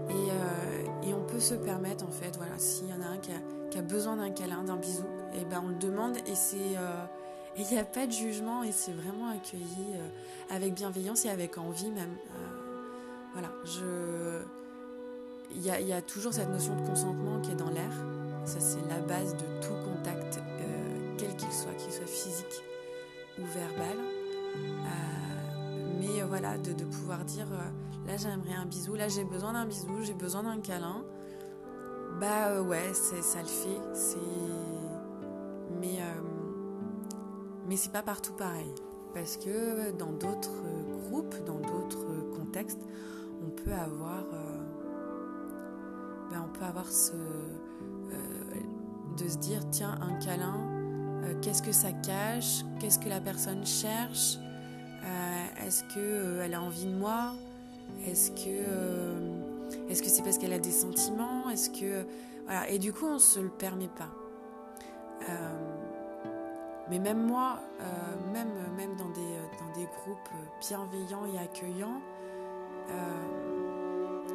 Et, 0.09 1.09
et 1.09 1.13
on 1.13 1.25
peut 1.25 1.41
se 1.41 1.55
permettre, 1.55 2.07
en 2.07 2.11
fait, 2.11 2.37
voilà, 2.39 2.57
s'il 2.57 2.89
y 2.89 2.93
en 2.93 3.03
a 3.03 3.07
un 3.07 3.19
qui 3.19 3.33
a, 3.79 3.83
besoin 3.83 4.17
d'un 4.17 4.31
câlin, 4.31 4.65
d'un 4.65 4.77
bisou, 4.77 5.05
et 5.35 5.41
eh 5.43 5.45
ben 5.45 5.63
on 5.63 5.69
le 5.69 5.75
demande 5.75 6.17
et 6.27 6.35
c'est. 6.35 6.77
Euh, 7.59 7.59
il 7.59 7.67
n'y 7.67 7.79
a 7.79 7.85
pas 7.85 8.07
de 8.07 8.13
jugement 8.13 8.63
et 8.63 8.73
c'est 8.73 8.93
vraiment 8.93 9.29
accueilli 9.29 9.95
euh, 9.95 10.09
avec 10.51 10.75
bienveillance 10.75 11.25
et 11.25 11.31
avec 11.31 11.59
envie 11.59 11.91
même. 11.91 12.17
Euh, 12.31 13.33
voilà, 13.33 13.49
je. 13.65 14.43
Il 15.55 15.63
y, 15.63 15.93
a, 15.93 16.01
toujours 16.01 16.33
cette 16.33 16.49
notion 16.49 16.75
de 16.75 16.87
consentement 16.87 17.39
qui 17.43 17.51
est 17.51 17.57
dans 17.57 17.69
l'air. 17.69 17.93
Ça, 18.47 18.59
c'est 18.59 18.81
la 18.89 19.01
base 19.01 19.35
de 19.35 19.45
tout 19.61 19.75
contact, 19.85 20.41
quel 21.19 21.37
qu'il 21.37 21.53
soit, 21.53 21.75
qu'il 21.75 21.93
soit 21.93 22.07
physique 22.07 22.63
ou 23.39 23.45
verbal. 23.45 23.99
mais 26.01 26.23
voilà, 26.23 26.57
de, 26.57 26.85
pouvoir 26.85 27.23
dire 27.27 27.49
là 28.07 28.17
j'aimerais 28.17 28.55
un 28.55 28.65
bisou, 28.65 28.95
là 28.95 29.09
j'ai 29.09 29.25
besoin 29.25 29.53
d'un 29.53 29.67
bisou, 29.67 30.03
j'ai 30.03 30.15
besoin 30.15 30.43
d'un 30.43 30.59
câlin. 30.59 31.05
Bah 32.21 32.49
euh, 32.49 32.63
ouais, 32.63 32.93
ça 32.95 33.41
le 33.41 33.49
fait, 33.49 34.17
mais 35.81 35.99
euh, 36.01 36.21
mais 37.69 37.77
c'est 37.77 37.93
pas 37.93 38.03
partout 38.03 38.33
pareil. 38.33 38.73
Parce 39.15 39.37
que 39.37 39.91
dans 39.93 40.13
d'autres 40.13 40.63
groupes, 41.09 41.35
dans 41.45 41.59
d'autres 41.59 42.07
contextes, 42.37 42.81
on 43.45 43.51
peut 43.51 43.73
avoir 43.73 44.25
euh, 44.33 44.59
bah, 46.31 46.37
on 46.45 46.59
peut 46.59 46.65
avoir 46.65 46.87
ce 46.87 47.13
de 49.17 49.29
se 49.29 49.37
dire 49.37 49.61
tiens 49.71 49.99
un 50.01 50.15
câlin, 50.19 50.59
qu'est-ce 51.43 51.63
que 51.63 51.73
ça 51.73 51.93
cache, 51.93 52.65
qu'est-ce 52.81 52.99
que 52.99 53.11
la 53.11 53.21
personne 53.21 53.67
cherche, 53.67 54.39
est-ce 55.67 55.85
qu'elle 55.85 56.55
a 56.55 56.63
envie 56.63 56.87
de 56.87 56.95
moi? 56.95 57.35
Est-ce 58.07 58.31
que 58.31 58.47
euh, 58.47 59.89
est-ce 59.89 60.03
que 60.03 60.09
c'est 60.09 60.23
parce 60.23 60.39
qu'elle 60.39 60.53
a 60.53 60.59
des 60.59 60.71
sentiments? 60.71 61.49
Est-ce 61.51 61.71
que 61.71 62.05
voilà. 62.45 62.69
Et 62.69 62.79
du 62.79 62.93
coup 62.93 63.07
on 63.07 63.19
se 63.19 63.41
le 63.41 63.49
permet 63.49 63.89
pas. 63.89 64.11
Euh, 65.29 65.72
mais 66.93 66.99
même 66.99 67.27
moi, 67.27 67.59
euh, 67.81 68.33
même 68.33 68.53
même 68.77 68.95
dans 68.97 69.09
des 69.09 69.21
dans 69.59 69.73
des 69.75 69.87
groupes 69.87 70.29
bienveillants 70.61 71.25
et 71.25 71.39
accueillants, 71.39 72.03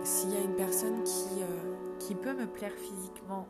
s'il 0.03 0.31
y 0.33 0.37
a 0.37 0.41
une 0.41 0.55
personne 0.55 1.03
qui 1.03 1.43
qui 1.99 2.15
peut 2.15 2.33
me 2.33 2.47
plaire 2.47 2.73
physiquement, 2.73 3.47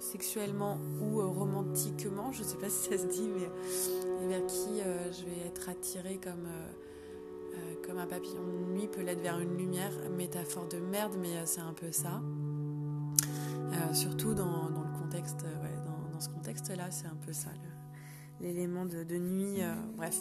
sexuellement 0.00 0.78
ou 1.00 1.20
romantiquement, 1.20 2.32
je 2.32 2.42
sais 2.42 2.56
pas 2.56 2.68
si 2.68 2.90
ça 2.90 2.98
se 2.98 3.06
dit, 3.06 3.28
mais 3.28 4.26
vers 4.26 4.44
qui 4.46 4.80
je 5.12 5.24
vais 5.24 5.46
être 5.46 5.68
attirée 5.68 6.18
comme 6.18 6.48
comme 7.86 7.98
un 7.98 8.06
papillon 8.06 8.42
de 8.42 8.72
nuit 8.72 8.88
peut 8.88 9.02
l'être 9.02 9.20
vers 9.20 9.38
une 9.38 9.56
lumière, 9.56 9.92
métaphore 10.16 10.66
de 10.68 10.78
merde, 10.78 11.14
mais 11.20 11.36
euh, 11.36 11.42
c'est 11.44 11.60
un 11.60 11.72
peu 11.72 11.92
ça. 11.92 12.20
Euh, 13.72 13.94
surtout 13.94 14.34
dans, 14.34 14.68
le 14.68 14.98
contexte, 15.00 15.44
euh, 15.44 15.62
ouais, 15.62 15.74
dans, 15.84 16.20
ce 16.20 16.28
contexte-là, 16.30 16.90
c'est 16.90 17.06
un 17.06 17.16
peu 17.26 17.32
ça, 17.32 17.50
l'élément 18.40 18.84
de, 18.84 19.16
nuit, 19.16 19.60
bref. 19.96 20.20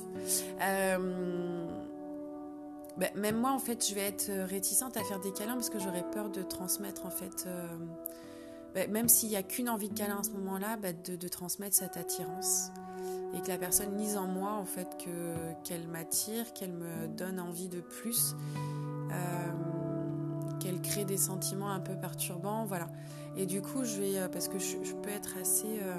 Ben, 2.98 3.10
même 3.16 3.38
moi, 3.38 3.52
en 3.52 3.60
fait, 3.60 3.86
je 3.86 3.94
vais 3.94 4.08
être 4.08 4.32
réticente 4.48 4.96
à 4.96 5.04
faire 5.04 5.20
des 5.20 5.34
câlins 5.34 5.56
parce 5.56 5.70
que 5.70 5.80
j'aurais 5.80 6.10
peur 6.12 6.30
de 6.30 6.42
transmettre, 6.42 7.06
en 7.06 7.10
fait, 7.10 7.46
ben, 8.76 8.92
même 8.92 9.08
s'il 9.08 9.30
n'y 9.30 9.38
a 9.38 9.44
qu'une 9.44 9.70
envie 9.70 9.88
de 9.88 9.94
câlin 9.98 10.18
à 10.20 10.24
ce 10.24 10.32
moment-là, 10.32 10.76
ben, 10.76 10.94
de, 11.02 11.28
transmettre 11.30 11.76
cette 11.76 11.96
attirance 11.96 12.72
et 13.34 13.42
que 13.42 13.48
la 13.48 13.58
personne 13.58 13.98
lise 13.98 14.18
en 14.18 14.28
moi 14.28 14.52
en 14.52 14.66
fait 14.66 14.98
que 14.98 15.54
qu'elle 15.64 15.88
m'attire, 15.88 16.52
qu'elle 16.54 16.74
me 16.74 17.08
donne 17.08 17.40
envie 17.40 17.70
de 17.70 17.80
plus, 17.80 18.36
euh, 19.12 20.58
qu'elle 20.60 20.82
crée 20.82 21.06
des 21.06 21.18
sentiments 21.18 21.72
un 21.72 21.80
peu 21.80 21.96
perturbants, 21.96 22.66
voilà. 22.66 22.88
Et 23.38 23.46
du 23.46 23.62
coup, 23.62 23.86
je 23.86 24.02
vais 24.02 24.18
euh, 24.18 24.28
parce 24.28 24.50
que 24.50 24.60
je, 24.60 24.94
peux 24.94 25.10
être 25.10 25.38
assez 25.38 25.80
euh, 25.82 25.96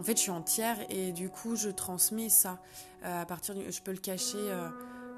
en 0.00 0.02
fait, 0.02 0.16
je 0.16 0.22
suis 0.22 0.30
entière 0.30 0.78
et 0.88 1.12
du 1.12 1.28
coup, 1.28 1.54
je 1.54 1.68
transmets 1.68 2.30
ça 2.30 2.58
à 3.04 3.24
partir 3.26 3.54
du, 3.54 3.70
je 3.70 3.82
peux 3.82 3.92
le 3.92 3.98
cacher 3.98 4.38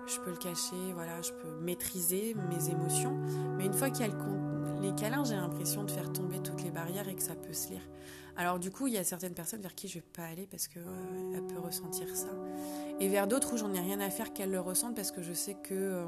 je 0.06 0.18
peux 0.20 0.30
le 0.30 0.36
cacher, 0.36 0.92
voilà, 0.94 1.22
je 1.22 1.32
peux 1.32 1.60
maîtriser 1.60 2.34
mes 2.50 2.70
émotions, 2.70 3.16
mais 3.56 3.66
une 3.66 3.72
fois 3.72 3.90
qu'il 3.90 4.06
y 4.06 4.10
a 4.10 4.12
les 4.80 4.94
câlins, 4.94 5.24
j'ai 5.24 5.36
l'impression 5.36 5.84
de 5.84 5.90
faire 5.90 6.12
tomber 6.12 6.40
toutes 6.40 6.62
les 6.62 6.70
barrières 6.70 7.08
et 7.08 7.14
que 7.14 7.22
ça 7.22 7.34
peut 7.34 7.52
se 7.52 7.68
lire. 7.68 7.82
Alors 8.36 8.58
du 8.58 8.70
coup, 8.70 8.86
il 8.86 8.94
y 8.94 8.98
a 8.98 9.04
certaines 9.04 9.34
personnes 9.34 9.60
vers 9.60 9.74
qui 9.74 9.88
je 9.88 9.94
vais 9.94 10.04
pas 10.12 10.24
aller 10.24 10.46
parce 10.50 10.66
qu'elle 10.66 10.82
euh, 10.86 11.40
peut 11.48 11.58
ressentir 11.58 12.08
ça. 12.16 12.30
Et 12.98 13.08
vers 13.08 13.26
d'autres 13.26 13.52
où 13.52 13.56
j'en 13.58 13.72
ai 13.74 13.80
rien 13.80 14.00
à 14.00 14.10
faire 14.10 14.32
qu'elles 14.32 14.50
le 14.50 14.60
ressentent 14.60 14.96
parce 14.96 15.12
que 15.12 15.22
je 15.22 15.34
sais 15.34 15.54
que 15.54 15.74
euh, 15.74 16.06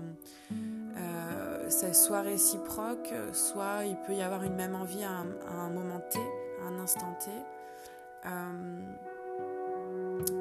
euh, 0.97 1.71
ça 1.71 1.93
soit 1.93 2.23
réciproque, 2.23 3.13
soit 3.33 3.85
il 3.85 3.97
peut 4.07 4.15
y 4.15 4.23
avoir 4.23 4.43
une 4.43 4.55
même 4.55 4.75
envie 4.75 5.05
à 5.05 5.11
un, 5.11 5.71
moment 5.71 6.01
T, 6.11 6.19
à 6.63 6.69
un 6.69 6.79
instant 6.79 7.15
T. 7.21 7.31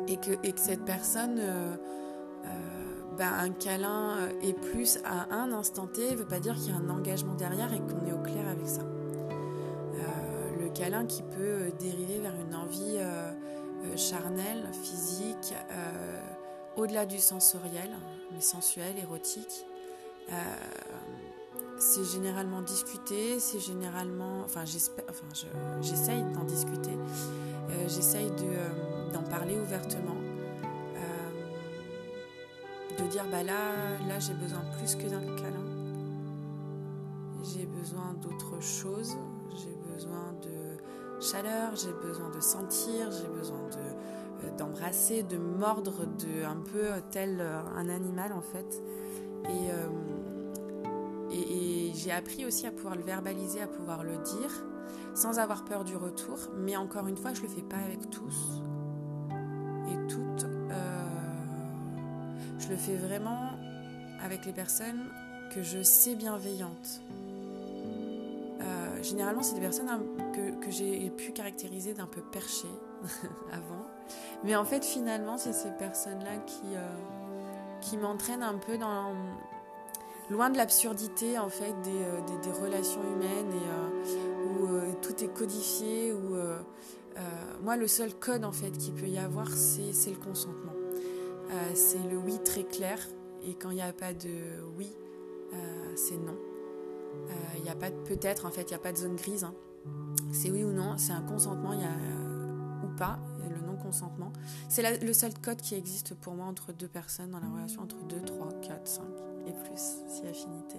et, 0.08 0.18
que, 0.18 0.32
et 0.44 0.52
que 0.52 0.60
cette 0.60 0.86
personne... 0.86 1.40
Ben, 3.16 3.32
un 3.32 3.52
câlin 3.52 4.28
et 4.42 4.54
plus 4.54 4.98
à 5.06 5.36
un 5.36 5.52
instant 5.52 5.86
T 5.86 6.10
ne 6.10 6.16
veut 6.16 6.26
pas 6.26 6.40
dire 6.40 6.56
qu'il 6.56 6.70
y 6.70 6.72
a 6.72 6.78
un 6.78 6.90
engagement 6.90 7.36
derrière 7.36 7.72
et 7.72 7.78
qu'on 7.78 8.08
est 8.08 8.12
au 8.12 8.24
clair 8.24 8.48
avec 8.50 8.68
ça 8.68 8.82
câlin 10.74 11.06
qui 11.06 11.22
peut 11.22 11.38
euh, 11.40 11.72
dériver 11.80 12.20
vers 12.20 12.36
une 12.36 12.56
envie 12.56 12.98
euh, 12.98 13.32
euh, 13.86 13.98
charnelle, 13.98 14.70
physique, 14.84 15.54
au-delà 16.76 17.06
du 17.06 17.20
sensoriel, 17.20 17.92
mais 18.32 18.42
sensuel, 18.42 18.98
érotique. 18.98 19.66
c'est 21.78 22.04
généralement 22.06 22.62
discuté, 22.62 23.40
c'est 23.40 23.60
généralement, 23.60 24.42
enfin 24.46 24.66
j'espère, 24.66 25.06
enfin 25.10 25.28
j'essaye 25.82 26.24
d'en 26.34 26.46
discuter, 26.46 26.98
j'essaye 27.88 28.32
d'en 29.14 29.24
parler 29.24 29.58
ouvertement, 29.60 30.18
de 32.98 33.08
dire 33.08 33.26
bah 33.32 33.44
là, 33.44 33.98
là 34.08 34.20
j'ai 34.20 34.34
besoin 34.34 34.62
plus 34.78 34.96
que 34.96 35.08
d'un 35.08 35.22
câlin, 35.36 35.66
j'ai 37.44 37.66
besoin 37.66 38.14
d'autre 38.22 38.62
chose, 38.62 39.18
j'ai 39.56 39.76
besoin 39.94 40.34
de 40.42 40.78
chaleur, 41.22 41.76
j'ai 41.76 41.94
besoin 42.08 42.30
de 42.30 42.40
sentir, 42.40 43.12
j'ai 43.12 43.28
besoin 43.28 43.60
euh, 43.78 44.58
d'embrasser, 44.58 45.24
de 45.24 45.38
mordre, 45.38 46.06
de 46.06 46.44
un 46.46 46.58
peu 46.58 47.02
tel 47.12 47.42
un 47.42 47.90
animal 47.90 48.34
en 48.34 48.42
fait. 48.42 48.82
Et, 49.50 49.70
et 51.36 51.92
j'ai 51.96 52.12
appris 52.12 52.46
aussi 52.46 52.68
à 52.68 52.72
pouvoir 52.72 52.96
le 52.96 53.04
verbaliser, 53.04 53.62
à 53.62 53.68
pouvoir 53.68 54.04
le 54.04 54.18
dire, 54.18 54.64
sans 55.14 55.40
avoir 55.40 55.66
peur 55.66 55.84
du 55.84 55.96
retour. 55.96 56.38
Mais 56.58 56.76
encore 56.76 57.08
une 57.08 57.18
fois, 57.18 57.34
je 57.34 57.42
le 57.42 57.48
fais 57.48 57.62
pas 57.62 57.78
avec 57.78 58.10
tous 58.10 58.62
et 59.90 60.08
toutes. 60.08 60.46
je 62.60 62.70
le 62.70 62.78
fais 62.78 62.96
vraiment 62.96 63.52
avec 64.24 64.46
les 64.46 64.54
personnes 64.54 65.10
que 65.54 65.62
je 65.62 65.84
sais 65.84 66.16
bienveillantes. 66.16 67.02
Euh, 68.62 69.04
généralement, 69.04 69.44
c'est 69.44 69.56
des 69.56 69.62
personnes 69.62 69.88
que, 70.34 70.66
que 70.66 70.72
j'ai 70.72 71.10
pu 71.10 71.32
caractériser 71.32 71.94
d'un 71.94 72.08
peu 72.08 72.22
perché 72.22 72.68
avant. 73.52 73.86
Mais 74.44 74.56
en 74.56 74.66
fait, 74.66 74.84
finalement, 74.84 75.38
c'est 75.38 75.54
ces 75.54 75.72
personnes-là 75.72 76.38
qui, 76.46 76.76
euh, 76.76 77.80
qui 77.82 77.98
m'entraînent 77.98 78.44
un 78.44 78.58
peu 78.58 78.78
dans, 78.78 79.14
loin 80.30 80.50
de 80.50 80.58
l'absurdité 80.58 81.38
en 81.38 81.50
fait 81.50 81.74
des, 81.84 81.92
euh, 81.92 82.20
des, 82.44 82.52
relations 82.52 83.02
humaines 83.14 83.52
et 83.52 83.70
tout 85.16 85.28
codifié. 85.30 86.14
Où, 86.14 86.36
moi, 87.64 87.78
le 87.78 87.88
seul 87.88 88.14
code 88.14 88.44
en 88.44 88.52
fait 88.52 88.72
qu'il 88.72 88.94
peut 88.94 89.08
y 89.08 89.18
avoir, 89.18 89.48
c'est 89.50 90.10
le 90.10 90.18
consentement. 90.18 90.74
c'est 91.74 92.04
le 92.10 92.18
oui 92.18 92.40
très 92.44 92.64
clair. 92.64 92.98
Et 93.46 93.56
quand 93.56 93.72
il 93.72 93.76
n'y 93.76 93.82
a 93.82 93.94
pas 93.94 94.14
de 94.14 94.30
oui, 94.78 94.90
euh, 95.54 95.94
c'est 95.96 96.18
non. 96.18 96.38
Il 97.56 97.60
euh, 97.60 97.64
n'y 97.64 97.70
a 97.70 97.76
pas 97.76 97.90
de 97.90 97.96
peut-être, 97.96 98.46
en 98.46 98.52
fait, 98.52 98.64
il 98.64 98.70
n'y 98.70 98.76
a 98.76 98.80
pas 98.80 98.92
de 98.92 98.98
zone 98.98 99.16
grise. 99.16 99.44
Hein. 99.44 99.54
C'est 100.32 100.50
oui 100.50 100.64
ou 100.64 100.72
non, 100.72 100.98
c'est 100.98 101.12
un 101.12 101.22
consentement, 101.22 101.74
il 101.74 101.82
y 101.82 101.84
a 101.84 101.96
ou 102.84 102.96
pas, 102.98 103.20
le 103.50 103.66
non-consentement. 103.66 104.32
C'est 104.70 105.02
le 105.02 105.14
seul 105.14 105.34
code 105.40 105.62
qui 105.62 105.76
existe 105.76 106.16
pour 106.16 106.34
moi 106.34 106.46
entre 106.46 106.74
deux 106.74 106.88
personnes 106.88 107.32
dans 107.32 107.40
la 107.40 107.50
relation, 107.50 107.82
entre 107.82 108.02
2, 108.04 108.22
3, 108.22 108.50
4, 108.62 108.88
5 108.88 109.04
et 109.48 109.52
plus, 109.52 109.98
si 110.08 110.26
affinité. 110.28 110.78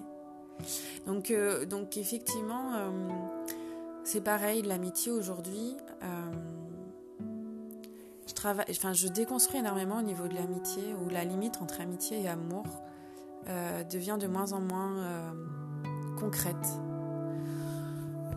Donc, 1.06 1.30
euh, 1.30 1.66
donc 1.66 1.96
effectivement, 1.96 2.72
c'est 4.04 4.20
pareil, 4.20 4.62
l'amitié 4.62 5.10
aujourd'hui. 5.10 5.76
je, 8.26 8.34
travaille, 8.34 8.66
enfin, 8.70 8.92
je 8.92 9.08
déconstruis 9.08 9.58
énormément 9.60 9.98
au 9.98 10.02
niveau 10.02 10.28
de 10.28 10.34
l'amitié, 10.34 10.94
où 10.94 11.08
la 11.08 11.24
limite 11.24 11.60
entre 11.60 11.80
amitié 11.80 12.22
et 12.22 12.28
amour 12.28 12.64
euh, 13.48 13.84
devient 13.84 14.16
de 14.18 14.26
moins 14.26 14.52
en 14.52 14.60
moins 14.60 14.98
euh, 14.98 15.32
concrète. 16.18 16.66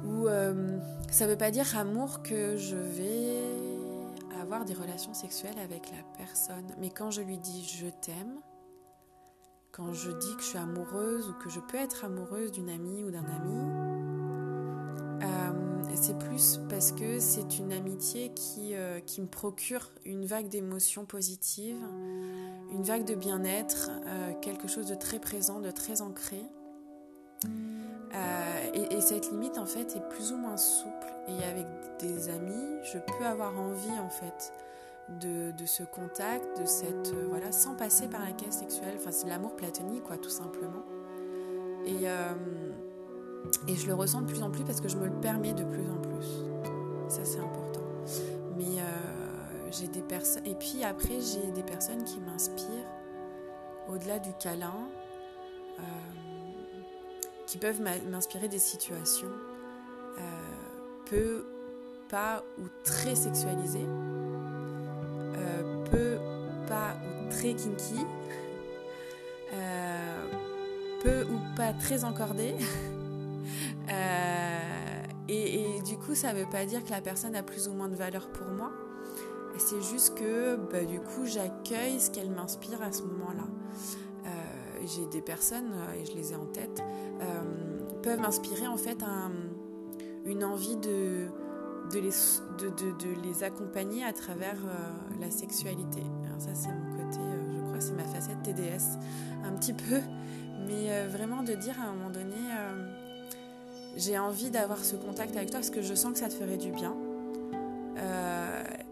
Ou 0.06 0.28
euh, 0.28 0.80
ça 1.10 1.26
ne 1.26 1.32
veut 1.32 1.38
pas 1.38 1.52
dire 1.52 1.78
amour 1.78 2.24
que 2.24 2.58
je 2.58 2.76
vais 2.76 3.42
avoir 4.42 4.66
des 4.66 4.74
relations 4.74 5.14
sexuelles 5.14 5.58
avec 5.64 5.92
la 5.92 6.04
personne. 6.18 6.66
Mais 6.80 6.90
quand 6.90 7.10
je 7.10 7.22
lui 7.22 7.38
dis 7.38 7.64
je 7.64 7.88
t'aime, 7.88 8.40
quand 9.72 9.94
je 9.94 10.12
dis 10.12 10.36
que 10.36 10.42
je 10.42 10.48
suis 10.48 10.58
amoureuse 10.58 11.30
ou 11.30 11.34
que 11.34 11.50
je 11.50 11.60
peux 11.60 11.78
être 11.78 12.04
amoureuse 12.04 12.52
d'une 12.52 12.70
amie 12.70 13.04
ou 13.04 13.12
d'un 13.12 13.26
ami, 13.26 14.07
c'est 16.08 16.18
plus 16.18 16.62
parce 16.70 16.94
que 16.94 17.20
c'est 17.20 17.60
une 17.60 17.74
amitié 17.74 18.32
qui, 18.34 18.74
qui 19.06 19.22
me 19.22 19.28
procure 19.28 19.92
une 20.06 20.26
vague 20.26 20.48
d'émotions 20.48 21.06
positives, 21.06 21.84
une 22.72 22.84
vague 22.84 23.04
de 23.04 23.14
bien-être, 23.14 23.90
euh, 24.06 24.32
quelque 24.42 24.70
chose 24.70 24.86
de 24.88 24.96
très 24.96 25.20
présent, 25.20 25.60
de 25.60 25.70
très 25.70 26.02
ancré. 26.02 26.42
Euh, 27.46 28.72
et, 28.74 29.02
cette 29.02 29.32
limite 29.32 29.58
en 29.58 29.66
fait 29.66 29.98
est 29.98 30.10
plus 30.10 30.32
ou 30.32 30.38
moins 30.38 30.56
souple. 30.56 31.08
Et 31.28 31.44
avec 31.44 31.66
des 32.00 32.30
amis, 32.30 32.78
je 32.84 33.00
peux 33.00 33.26
avoir 33.26 33.60
envie 33.60 34.00
en 34.00 34.10
fait 34.10 34.54
de, 35.22 35.66
ce 35.66 35.84
contact, 35.84 36.58
de 36.58 36.66
cette 36.66 37.14
euh, 37.14 37.26
voilà, 37.28 37.52
sans 37.52 37.76
passer 37.76 38.08
par 38.08 38.24
la 38.24 38.32
caisse 38.32 38.60
sexuelle. 38.60 38.96
Enfin, 38.96 39.12
c'est 39.12 39.28
l'amour 39.28 39.58
platonique 39.58 40.04
quoi, 40.04 40.18
tout 40.18 40.30
simplement. 40.30 40.86
Et 41.86 42.08
et 43.68 43.76
je 43.76 43.88
le 43.88 43.94
ressens 43.94 44.22
de 44.22 44.28
plus 44.28 44.44
en 44.44 44.50
plus 44.50 44.64
parce 44.64 44.82
que 44.82 44.90
je 44.90 44.98
me 44.98 45.06
le 45.06 45.20
permets 45.22 45.54
de 45.54 45.64
plus 45.64 45.90
en 45.90 45.98
plus. 45.98 46.28
Ça 47.10 47.24
c'est 47.24 47.40
important. 47.40 47.82
Mais 48.58 48.82
j'ai 49.72 49.88
des 49.88 50.02
personnes 50.02 50.46
et 50.46 50.56
puis 50.56 50.84
après 50.84 51.20
j'ai 51.22 51.52
des 51.52 51.64
personnes 51.64 52.04
qui 52.04 52.20
m'inspirent 52.20 52.68
au-delà 53.90 54.20
du 54.20 54.34
câlin 54.34 54.90
euh, 55.80 55.82
qui 57.46 57.58
peuvent 57.58 57.82
m'inspirer 57.82 58.48
des 58.48 58.60
situations 58.60 59.32
euh, 60.18 60.22
peu 61.06 61.46
pas 62.10 62.44
ou 62.60 62.64
très 62.84 63.16
sexualisées 63.16 63.88
euh, 65.36 65.84
peu 65.92 66.18
pas 66.68 66.96
ou 67.06 67.30
très 67.30 67.54
kinky 67.54 68.06
peu 71.04 71.24
ou 71.24 71.56
pas 71.56 71.74
très 71.74 72.04
encordées 72.04 72.56
et, 75.30 75.78
et, 75.78 75.82
du 75.82 75.98
coup, 75.98 76.16
ça 76.16 76.34
ne 76.34 76.40
veut 76.40 76.50
pas 76.50 76.66
dire 76.66 76.84
que 76.84 76.92
la 76.92 77.02
personne 77.02 77.36
a 77.36 77.44
plus 77.44 77.68
ou 77.68 77.74
moins 77.74 77.90
de 77.90 77.96
valeur 77.96 78.30
pour 78.30 78.48
moi. 78.48 78.72
C'est 79.58 79.82
juste 79.82 80.16
que 80.16 80.56
bah, 80.72 80.86
du 80.86 81.00
coup, 81.00 81.26
j'accueille 81.26 82.00
ce 82.00 82.12
qu'elle 82.12 82.30
m'inspire 82.30 82.82
à 82.82 82.92
ce 82.92 83.02
moment-là. 83.04 83.48
Euh, 84.26 84.30
j'ai 84.86 85.06
des 85.08 85.22
personnes, 85.22 85.72
euh, 85.74 86.02
et 86.02 86.06
je 86.06 86.14
les 86.14 86.34
ai 86.34 86.36
en 86.36 86.46
tête, 86.46 86.84
euh, 87.22 88.02
peuvent 88.04 88.20
m'inspirer 88.20 88.68
en 88.68 88.78
fait 88.78 89.04
une 90.26 90.44
envie 90.44 90.78
de, 90.78 91.28
les, 91.94 93.44
accompagner 93.44 94.04
à 94.04 94.14
travers 94.14 94.58
la 95.20 95.32
sexualité. 95.32 96.04
Ça, 96.38 96.50
c'est 96.54 96.68
mon 96.68 96.98
côté, 96.98 97.20
je 97.56 97.62
crois, 97.62 97.80
c'est 97.80 97.94
ma 97.94 98.04
facette 98.04 98.44
TDS, 98.44 99.00
un 99.44 99.54
petit 99.54 99.74
peu, 99.74 100.02
mais 100.68 101.08
vraiment 101.08 101.44
de 101.44 101.54
dire 101.54 101.76
à 101.82 101.86
un 101.86 101.94
moment 101.94 102.12
donné, 102.12 102.36
j'ai 103.98 104.18
envie 104.18 104.50
d'avoir 104.50 104.84
ce 104.84 104.96
contact 104.96 105.36
avec 105.36 105.50
toi 105.50 105.60
parce 105.60 105.70
que 105.70 105.82
je 105.82 105.94
sens 105.94 106.14
que 106.14 106.20
ça 106.20 106.30
te 106.30 106.34
ferait 106.34 106.58
du 106.58 106.72
bien 106.72 106.96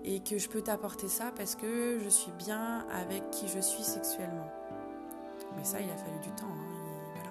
et 0.06 0.20
que 0.20 0.38
je 0.38 0.48
peux 0.48 0.62
t'apporter 0.62 1.08
ça 1.08 1.32
parce 1.36 1.56
que 1.56 2.00
je 2.04 2.10
suis 2.10 2.32
bien 2.34 2.86
avec 2.91 3.30
qui 3.32 3.48
je 3.48 3.60
suis 3.60 3.84
sexuellement. 3.84 4.48
Mais 5.58 5.63
ça, 5.63 5.80
il 5.82 5.89
a 5.89 5.98
fallu 5.98 6.20
du 6.22 6.30
temps. 6.30 6.46
Hein, 6.46 7.30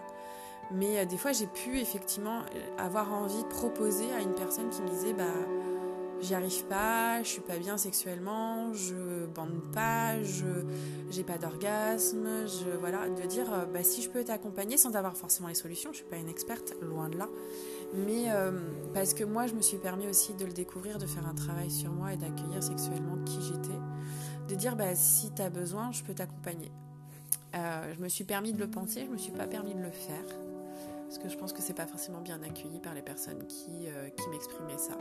Mais 0.73 0.99
euh, 0.99 1.05
des 1.05 1.17
fois, 1.17 1.33
j'ai 1.33 1.47
pu 1.47 1.79
effectivement 1.79 2.41
euh, 2.41 2.77
avoir 2.79 3.13
envie 3.13 3.43
de 3.43 3.49
proposer 3.49 4.13
à 4.13 4.21
une 4.21 4.35
personne 4.35 4.71
qui 4.71 4.83
me 4.83 4.89
disait 4.89 5.13
bah 5.13 5.25
j'y 6.21 6.35
arrive 6.35 6.65
pas, 6.67 7.23
je 7.23 7.29
suis 7.29 7.41
pas 7.41 7.59
bien 7.59 7.77
sexuellement, 7.77 8.73
je 8.73 9.27
bande 9.27 9.61
pas, 9.73 10.23
je 10.23 10.47
j'ai 11.11 11.23
pas 11.23 11.39
d'orgasme, 11.39 12.27
je 12.47 12.77
voilà, 12.79 13.09
de 13.09 13.27
dire 13.27 13.53
euh, 13.53 13.65
bah 13.67 13.83
si 13.83 14.03
je 14.03 14.11
peux 14.11 14.25
t'accompagner 14.25 14.77
sans 14.77 14.95
avoir 14.97 15.17
forcément 15.17 15.49
les 15.49 15.55
solutions, 15.55 15.91
je 15.93 15.99
suis 15.99 16.07
pas 16.07 16.17
une 16.17 16.29
experte, 16.29 16.75
loin 16.83 17.09
de 17.09 17.19
là, 17.19 17.29
mais 17.95 18.31
euh, 18.31 18.53
parce 18.93 19.15
que 19.15 19.25
moi, 19.25 19.47
je 19.47 19.55
me 19.55 19.63
suis 19.63 19.79
permis 19.79 20.07
aussi 20.09 20.35
de 20.35 20.45
le 20.45 20.53
découvrir, 20.53 20.99
de 20.99 21.07
faire 21.07 21.27
un 21.27 21.35
travail 21.35 21.71
sur 21.71 21.93
moi 21.93 22.13
et 22.13 22.17
d'accueillir 22.17 22.63
sexuellement 22.63 23.17
qui 23.25 23.41
j'étais. 23.43 23.79
De 24.49 24.55
dire, 24.55 24.77
bah, 24.77 24.95
si 24.95 25.33
tu 25.33 25.41
as 25.41 25.51
besoin, 25.51 25.91
je 25.93 26.03
peux 26.03 26.15
t'accompagner. 26.15 26.71
Euh, 27.55 27.95
je 27.97 28.03
me 28.03 28.09
suis 28.09 28.25
permis 28.25 28.53
de 28.53 28.59
le 28.59 28.69
penser, 28.69 29.05
je 29.07 29.11
me 29.11 29.17
suis 29.17 29.33
pas 29.33 29.47
permis 29.47 29.75
de 29.75 29.81
le 29.81 29.91
faire. 29.91 30.25
Parce 31.05 31.19
que 31.19 31.29
je 31.29 31.39
pense 31.39 31.53
que 31.53 31.63
c'est 31.63 31.75
pas 31.75 31.87
forcément 31.87 32.21
bien 32.21 32.43
accueilli 32.43 32.81
par 32.81 32.95
les 32.95 33.03
personnes 33.03 33.47
qui, 33.47 33.87
qui 34.17 34.29
m'exprimaient 34.31 34.79
ça. 34.79 34.99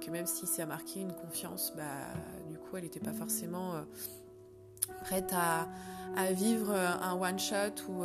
Que 0.00 0.10
même 0.10 0.26
si 0.26 0.46
ça 0.46 0.62
a 0.62 0.66
marqué 0.66 1.00
une 1.00 1.12
confiance, 1.12 1.72
bah, 1.76 1.82
du 2.48 2.58
coup, 2.58 2.76
elle 2.76 2.84
n'était 2.84 3.00
pas 3.00 3.12
forcément 3.12 3.74
prête 5.02 5.32
à, 5.32 5.68
vivre 6.32 6.72
un 6.72 7.14
one-shot 7.20 7.82
ou 7.88 8.04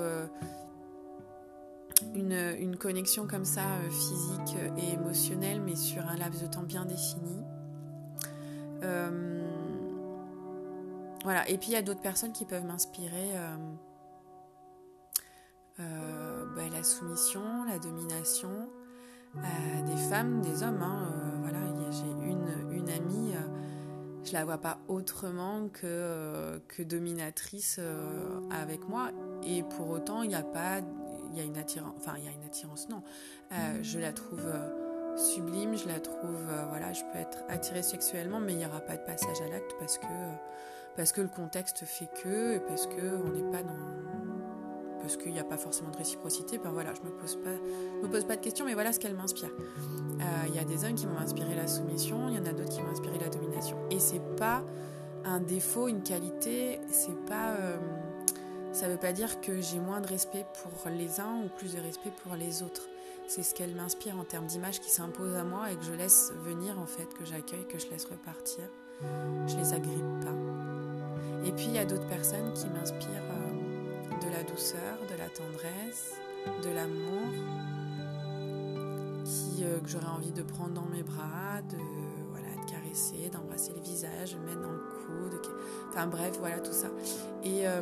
une, 2.15 2.75
connexion 2.77 3.27
comme 3.27 3.45
ça 3.45 3.61
euh, 3.61 3.89
physique 3.89 4.57
et 4.77 4.93
émotionnelle, 4.93 5.61
mais 5.61 5.75
sur 5.75 6.05
un 6.07 6.15
laps 6.17 6.41
de 6.41 6.47
temps 6.47 6.63
bien 6.63 6.85
défini. 6.85 7.43
Euh, 8.83 9.41
voilà, 11.23 11.47
et 11.49 11.57
puis 11.57 11.69
il 11.69 11.73
y 11.73 11.77
a 11.77 11.81
d'autres 11.81 12.01
personnes 12.01 12.33
qui 12.33 12.45
peuvent 12.45 12.65
m'inspirer 12.65 13.31
euh, 15.79 16.45
bah, 16.55 16.63
la 16.71 16.83
soumission, 16.83 17.63
la 17.67 17.79
domination, 17.79 18.69
des 19.35 19.97
femmes, 20.09 20.41
des 20.41 20.63
hommes. 20.63 20.81
Hein, 20.81 21.30
voilà, 21.41 21.59
j'ai 21.91 22.29
une, 22.29 22.71
une 22.71 22.89
amie 22.89 23.33
je 24.23 24.33
la 24.33 24.45
vois 24.45 24.59
pas 24.59 24.77
autrement 24.87 25.67
que, 25.69 26.61
que 26.67 26.83
dominatrice 26.83 27.79
avec 28.51 28.87
moi. 28.87 29.09
Et 29.43 29.63
pour 29.63 29.89
autant, 29.89 30.21
il 30.21 30.29
n'y 30.29 30.35
a 30.35 30.43
pas 30.43 30.81
il 31.31 31.37
y 31.37 31.41
a 31.41 31.43
une 31.43 31.57
attirance, 31.57 31.93
enfin 31.97 32.13
il 32.17 32.25
y 32.25 32.27
a 32.27 32.31
une 32.31 32.43
attirance, 32.43 32.89
non. 32.89 33.03
Euh, 33.51 33.79
je 33.81 33.99
la 33.99 34.13
trouve 34.13 34.45
euh, 34.45 35.17
sublime, 35.17 35.77
je 35.77 35.87
la 35.87 35.99
trouve, 35.99 36.35
euh, 36.49 36.65
voilà, 36.69 36.93
je 36.93 37.03
peux 37.11 37.19
être 37.19 37.39
attirée 37.49 37.83
sexuellement, 37.83 38.39
mais 38.39 38.53
il 38.53 38.57
n'y 38.57 38.65
aura 38.65 38.81
pas 38.81 38.97
de 38.97 39.03
passage 39.03 39.41
à 39.41 39.49
l'acte 39.49 39.75
parce 39.79 39.97
que, 39.97 40.05
parce 40.95 41.11
que 41.11 41.21
le 41.21 41.29
contexte 41.29 41.85
fait 41.85 42.09
que, 42.21 42.55
et 42.55 42.59
parce 42.59 42.87
que 42.87 43.23
on 43.23 43.29
n'est 43.31 43.51
pas 43.51 43.63
dans, 43.63 44.40
parce 45.01 45.17
qu'il 45.17 45.33
n'y 45.33 45.39
a 45.39 45.43
pas 45.43 45.57
forcément 45.57 45.89
de 45.89 45.97
réciprocité, 45.97 46.57
ben 46.57 46.71
voilà, 46.71 46.93
je 46.93 47.01
me 47.01 47.11
pose 47.11 47.35
pas, 47.35 47.51
me 48.01 48.07
pose 48.07 48.25
pas 48.25 48.35
de 48.35 48.41
questions, 48.41 48.65
mais 48.65 48.73
voilà 48.73 48.93
ce 48.93 48.99
qu'elle 48.99 49.15
m'inspire. 49.15 49.49
Il 50.47 50.55
y 50.55 50.59
a 50.59 50.63
des 50.63 50.85
hommes 50.85 50.95
qui 50.95 51.07
m'ont 51.07 51.17
inspiré 51.17 51.55
la 51.55 51.67
soumission, 51.67 52.27
il 52.29 52.35
y 52.35 52.39
en 52.39 52.45
a 52.45 52.53
d'autres 52.53 52.69
qui 52.69 52.81
m'ont 52.81 52.91
inspiré 52.91 53.17
la 53.17 53.29
domination. 53.29 53.77
Et 53.89 53.99
c'est 53.99 54.21
pas 54.37 54.63
un 55.25 55.39
défaut, 55.39 55.87
une 55.87 56.03
qualité, 56.03 56.79
c'est 56.91 57.17
pas. 57.25 57.55
ça 58.71 58.87
veut 58.87 58.97
pas 58.97 59.13
dire 59.13 59.41
que 59.41 59.61
j'ai 59.61 59.79
moins 59.79 59.99
de 60.01 60.07
respect 60.07 60.45
pour 60.61 60.89
les 60.91 61.19
uns 61.19 61.41
ou 61.43 61.49
plus 61.49 61.73
de 61.73 61.79
respect 61.79 62.11
pour 62.23 62.35
les 62.35 62.61
autres. 62.61 62.87
C'est 63.27 63.43
ce 63.43 63.55
qu'elle 63.55 63.73
m'inspire 63.73 64.17
en 64.17 64.25
termes 64.25 64.45
d'image 64.45 64.81
qui 64.81 64.89
s'impose 64.89 65.35
à 65.35 65.43
moi 65.43 65.71
et 65.71 65.75
que 65.75 65.83
je 65.83 65.93
laisse 65.93 66.33
venir 66.43 66.77
en 66.77 66.85
fait, 66.85 67.07
que 67.17 67.23
j'accueille, 67.23 67.65
que 67.65 67.79
je 67.79 67.87
laisse 67.89 68.05
repartir. 68.05 68.65
Je 69.47 69.57
les 69.57 69.73
agrippe 69.73 70.19
pas. 70.21 70.35
Et 71.45 71.51
puis 71.53 71.65
il 71.67 71.73
y 71.73 71.79
a 71.79 71.85
d'autres 71.85 72.07
personnes 72.07 72.53
qui 72.53 72.67
m'inspirent 72.67 73.09
euh, 73.09 73.30
de 74.31 74.37
la 74.37 74.43
douceur, 74.43 74.97
de 75.09 75.17
la 75.17 75.29
tendresse, 75.29 76.13
de 76.63 76.69
l'amour, 76.69 77.31
qui 79.25 79.63
euh, 79.63 79.79
que 79.79 79.89
j'aurais 79.89 80.07
envie 80.07 80.31
de 80.31 80.41
prendre 80.41 80.73
dans 80.73 80.85
mes 80.85 81.03
bras, 81.03 81.61
de 81.69 81.77
voilà, 82.29 82.47
de 82.55 82.71
caresser, 82.71 83.29
d'embrasser 83.29 83.73
le 83.75 83.81
visage, 83.81 84.33
de 84.33 84.39
mettre 84.39 84.61
dans 84.61 84.71
le 84.71 84.77
cou, 84.77 85.37
enfin 85.89 86.07
bref, 86.07 86.37
voilà 86.39 86.59
tout 86.59 86.71
ça. 86.71 86.87
Et 87.43 87.67
euh, 87.67 87.81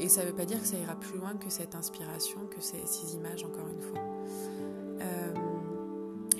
et 0.00 0.08
ça 0.08 0.22
ne 0.22 0.28
veut 0.28 0.34
pas 0.34 0.44
dire 0.44 0.60
que 0.60 0.66
ça 0.66 0.76
ira 0.76 0.96
plus 0.96 1.18
loin 1.18 1.34
que 1.36 1.48
cette 1.50 1.76
inspiration, 1.76 2.40
que 2.50 2.60
ces, 2.60 3.14
images, 3.14 3.44
encore 3.44 3.68
une 3.68 3.80
fois. 3.80 4.00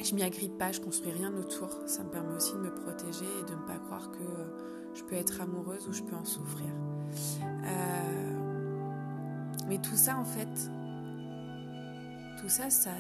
je 0.03 0.15
m'y 0.15 0.25
agrippe 0.25 0.59
pas, 0.59 0.73
je 0.73 0.81
construis 0.81 1.13
rien 1.13 1.33
autour. 1.35 1.69
Ça 1.87 2.03
me 2.03 2.11
permet 2.11 2.35
aussi 2.35 2.53
de 2.53 2.59
me 2.59 2.75
protéger 2.75 3.25
et 3.25 3.45
de 3.45 3.55
ne 3.55 3.67
pas 3.67 3.79
croire 3.79 4.11
que 4.11 4.19
je 4.95 5.03
peux 5.05 5.15
être 5.15 5.41
amoureuse 5.41 5.89
ou 5.89 5.93
je 5.93 6.03
peux 6.03 6.17
en 6.17 6.25
souffrir. 6.25 6.69
Euh, 7.65 8.24
mais 9.75 9.81
tout 9.81 9.97
ça, 9.97 10.17
en 10.17 10.25
fait, 10.25 10.71
tout 12.41 12.49
ça, 12.49 12.71
ça, 12.71 12.91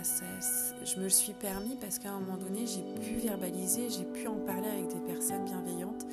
je 0.84 0.96
me 0.96 1.04
le 1.04 1.08
suis 1.08 1.32
permis 1.32 1.76
parce 1.80 2.00
qu'à 2.00 2.10
un 2.10 2.18
moment 2.18 2.36
donné, 2.36 2.66
j'ai 2.66 2.82
pu 3.00 3.14
verbaliser, 3.24 3.90
j'ai 3.90 4.02
pu 4.02 4.26
en 4.26 4.40
parler 4.40 4.66
avec 4.66 4.88
des 4.88 5.12
personnes 5.12 5.44
bienveillantes 5.44 6.04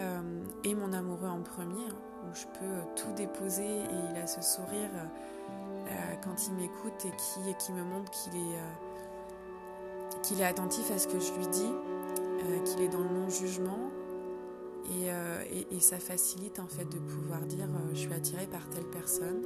euh, 0.00 0.42
et 0.64 0.74
mon 0.74 0.92
amoureux 0.92 1.28
en 1.28 1.42
premier, 1.42 1.84
où 1.84 2.34
je 2.34 2.46
peux 2.58 2.80
tout 2.96 3.12
déposer 3.16 3.62
et 3.62 3.98
il 4.10 4.16
a 4.20 4.26
ce 4.26 4.42
sourire 4.42 4.90
euh, 4.92 5.90
quand 6.24 6.48
il 6.48 6.54
m'écoute 6.54 7.04
et 7.04 7.10
qui, 7.10 7.64
qui 7.64 7.72
me 7.72 7.84
montre 7.84 8.10
qu'il 8.10 8.34
est, 8.34 8.58
qu'il 10.24 10.40
est 10.40 10.46
attentif 10.46 10.90
à 10.90 10.98
ce 10.98 11.06
que 11.06 11.20
je 11.20 11.32
lui 11.34 11.46
dis, 11.46 11.70
qu'il 12.64 12.82
est 12.82 12.88
dans 12.88 12.98
le 12.98 13.20
non-jugement 13.20 13.78
euh, 14.90 15.44
et, 15.70 15.80
ça 15.80 15.98
facilite 15.98 16.58
en 16.58 16.66
fait 16.66 16.84
de 16.84 16.98
pouvoir 16.98 17.40
dire 17.40 17.64
euh, 17.64 17.90
je 17.92 18.00
suis 18.00 18.12
attirée 18.12 18.46
par 18.46 18.68
telle 18.68 18.84
personne, 18.84 19.42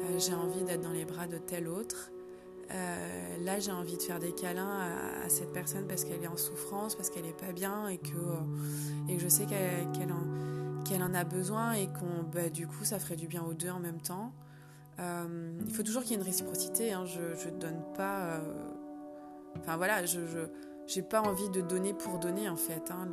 euh, 0.00 0.18
j'ai 0.18 0.34
envie 0.34 0.62
d'être 0.62 0.80
dans 0.80 0.92
les 0.92 1.04
bras 1.04 1.26
de 1.26 1.38
telle 1.38 1.68
autre. 1.68 2.10
là, 3.44 3.58
j'ai 3.58 3.72
envie 3.72 3.96
de 3.96 4.02
faire 4.02 4.18
des 4.18 4.32
câlins 4.32 4.78
à, 5.24 5.28
cette 5.28 5.52
personne 5.52 5.86
parce 5.86 6.04
qu'elle 6.04 6.22
est 6.22 6.28
en 6.28 6.36
souffrance, 6.36 6.94
parce 6.94 7.10
qu'elle 7.10 7.26
est 7.26 7.38
pas 7.38 7.52
bien 7.52 7.88
et 7.88 7.98
que, 7.98 8.20
et 9.08 9.18
je 9.18 9.28
sais 9.28 9.46
qu'elle 9.46 10.12
en, 10.12 10.82
qu'elle 10.84 11.02
en, 11.02 11.14
a 11.14 11.24
besoin 11.24 11.72
et 11.72 11.86
qu'on, 11.86 12.22
bah, 12.32 12.48
du 12.48 12.66
coup, 12.66 12.84
ça 12.84 12.98
ferait 12.98 13.16
du 13.16 13.26
bien 13.26 13.42
aux 13.42 13.54
deux 13.54 13.70
en 13.70 13.80
même 13.80 14.00
temps. 14.00 14.32
il 14.98 15.74
faut 15.74 15.82
toujours 15.82 16.02
qu'il 16.02 16.12
y 16.12 16.14
ait 16.14 16.18
une 16.18 16.26
réciprocité. 16.26 16.92
Hein. 16.92 17.04
je 17.06 17.48
ne 17.48 17.58
donne 17.58 17.82
pas. 17.96 18.40
Enfin 19.58 19.76
voilà, 19.76 20.06
je, 20.06 20.20
j'ai 20.90 21.02
pas 21.02 21.22
envie 21.22 21.48
de 21.50 21.60
donner 21.60 21.94
pour 21.94 22.18
donner 22.18 22.48
en 22.48 22.56
fait. 22.56 22.90
Hein. 22.90 23.08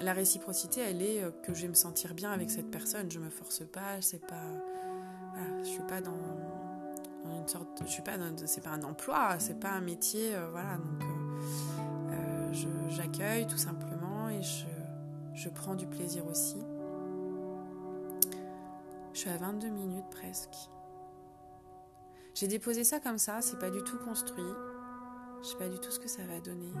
la 0.00 0.12
réciprocité, 0.12 0.80
elle 0.80 1.02
est 1.02 1.24
euh, 1.24 1.30
que 1.42 1.52
je 1.52 1.62
vais 1.62 1.68
me 1.68 1.74
sentir 1.74 2.14
bien 2.14 2.30
avec 2.30 2.50
cette 2.50 2.70
personne. 2.70 3.10
Je 3.10 3.18
me 3.18 3.30
force 3.30 3.64
pas, 3.66 4.00
c'est 4.00 4.24
pas, 4.24 4.44
voilà, 5.40 5.62
je 5.62 5.68
suis 5.68 5.82
pas 5.82 6.00
dans, 6.00 6.12
une 7.24 7.48
sorte, 7.48 7.82
je 7.84 7.90
suis 7.90 8.02
pas, 8.02 8.12
c'est 8.46 8.62
pas 8.62 8.70
un 8.70 8.82
emploi, 8.82 9.38
c'est 9.38 9.58
pas 9.58 9.70
un 9.70 9.80
métier, 9.80 10.34
euh, 10.34 10.48
voilà. 10.50 10.76
Donc 10.76 11.02
euh, 12.12 12.88
j'accueille 12.88 13.46
tout 13.46 13.58
simplement 13.58 14.28
et 14.28 14.42
je, 14.42 14.66
je 15.34 15.48
prends 15.48 15.74
du 15.74 15.86
plaisir 15.86 16.26
aussi. 16.26 16.62
Je 19.12 19.18
suis 19.18 19.30
à 19.30 19.36
22 19.36 19.68
minutes 19.68 20.08
presque. 20.10 20.70
J'ai 22.34 22.48
déposé 22.48 22.84
ça 22.84 23.00
comme 23.00 23.18
ça, 23.18 23.40
c'est 23.40 23.58
pas 23.58 23.70
du 23.70 23.82
tout 23.82 23.98
construit. 23.98 24.44
Je 25.42 25.48
sais 25.48 25.56
pas 25.56 25.68
du 25.68 25.78
tout 25.78 25.90
ce 25.90 25.98
que 25.98 26.08
ça 26.08 26.22
va 26.24 26.40
donner. 26.40 26.72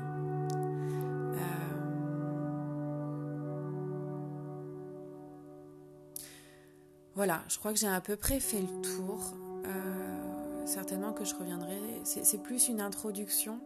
Voilà, 7.20 7.42
je 7.50 7.58
crois 7.58 7.74
que 7.74 7.78
j'ai 7.78 7.86
à 7.86 8.00
peu 8.00 8.16
près 8.16 8.40
fait 8.40 8.62
le 8.62 8.80
tour. 8.80 9.34
Euh, 9.66 10.64
certainement 10.64 11.12
que 11.12 11.22
je 11.22 11.34
reviendrai. 11.34 11.78
C'est 12.02 12.42
plus 12.42 12.68
une 12.68 12.80
introduction 12.80 13.60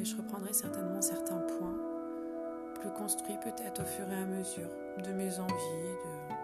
et 0.00 0.06
je 0.06 0.16
reprendrai 0.16 0.54
certainement 0.54 1.02
certains 1.02 1.36
points 1.36 1.76
plus 2.80 2.88
construits 2.92 3.36
peut-être 3.44 3.82
au 3.82 3.84
fur 3.84 4.10
et 4.10 4.16
à 4.16 4.24
mesure 4.24 4.70
de 5.04 5.12
mes 5.12 5.38
envies, 5.38 5.52
de 5.52 6.34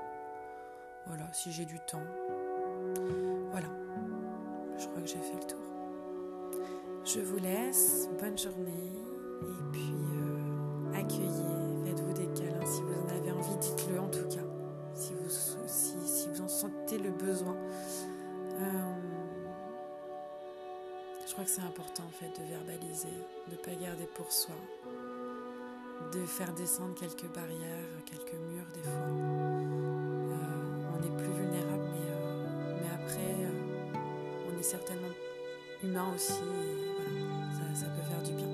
voilà, 1.06 1.32
si 1.32 1.50
j'ai 1.50 1.64
du 1.64 1.78
temps. 1.86 2.04
Voilà, 3.50 3.68
je 4.76 4.86
crois 4.86 5.00
que 5.00 5.08
j'ai 5.08 5.22
fait 5.22 5.40
le 5.40 5.46
tour. 5.46 5.64
Je 7.06 7.20
vous 7.20 7.38
laisse, 7.38 8.10
bonne 8.20 8.36
journée 8.36 8.92
et 9.40 9.72
puis 9.72 9.94
euh, 10.12 10.92
accueillez, 10.92 11.86
faites-vous 11.86 12.12
des 12.12 12.26
câlins 12.38 12.66
si 12.66 12.82
vous 12.82 13.00
en 13.00 13.08
avez 13.08 13.30
envie, 13.30 13.56
dites-le 13.56 13.98
en 13.98 14.08
tout 14.08 14.28
cas, 14.28 14.44
si 14.94 15.12
vous, 15.14 15.30
si, 15.66 16.28
vous 16.28 16.40
en 16.42 16.48
sentez 16.48 16.98
le 16.98 17.10
besoin. 17.10 17.56
Euh, 18.60 18.94
je 21.26 21.32
crois 21.32 21.44
que 21.44 21.50
c'est 21.50 21.62
important 21.62 22.04
en 22.04 22.12
fait 22.12 22.40
de 22.40 22.46
verbaliser, 22.48 23.08
de 23.48 23.52
ne 23.52 23.56
pas 23.56 23.74
garder 23.74 24.06
pour 24.14 24.30
soi, 24.30 24.54
de 26.12 26.24
faire 26.26 26.52
descendre 26.54 26.94
quelques 26.94 27.32
barrières, 27.34 28.04
quelques 28.06 28.34
murs 28.34 28.66
des 28.74 28.82
fois. 28.82 28.92
Euh, 28.92 30.36
on 30.92 31.02
est 31.02 31.16
plus 31.16 31.32
vulnérable, 31.32 31.84
mais, 31.92 32.82
mais 32.82 32.90
après, 32.94 33.36
on 34.48 34.58
est 34.58 34.62
certainement 34.62 35.14
humain 35.82 36.06
aussi 36.14 36.40
ça 37.74 37.86
peut 37.86 38.02
faire 38.02 38.22
du 38.22 38.32
bien. 38.32 38.46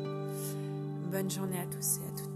Bonne 1.10 1.30
journée 1.30 1.60
à 1.60 1.66
tous 1.66 1.98
et 1.98 2.08
à 2.08 2.18
toutes. 2.18 2.29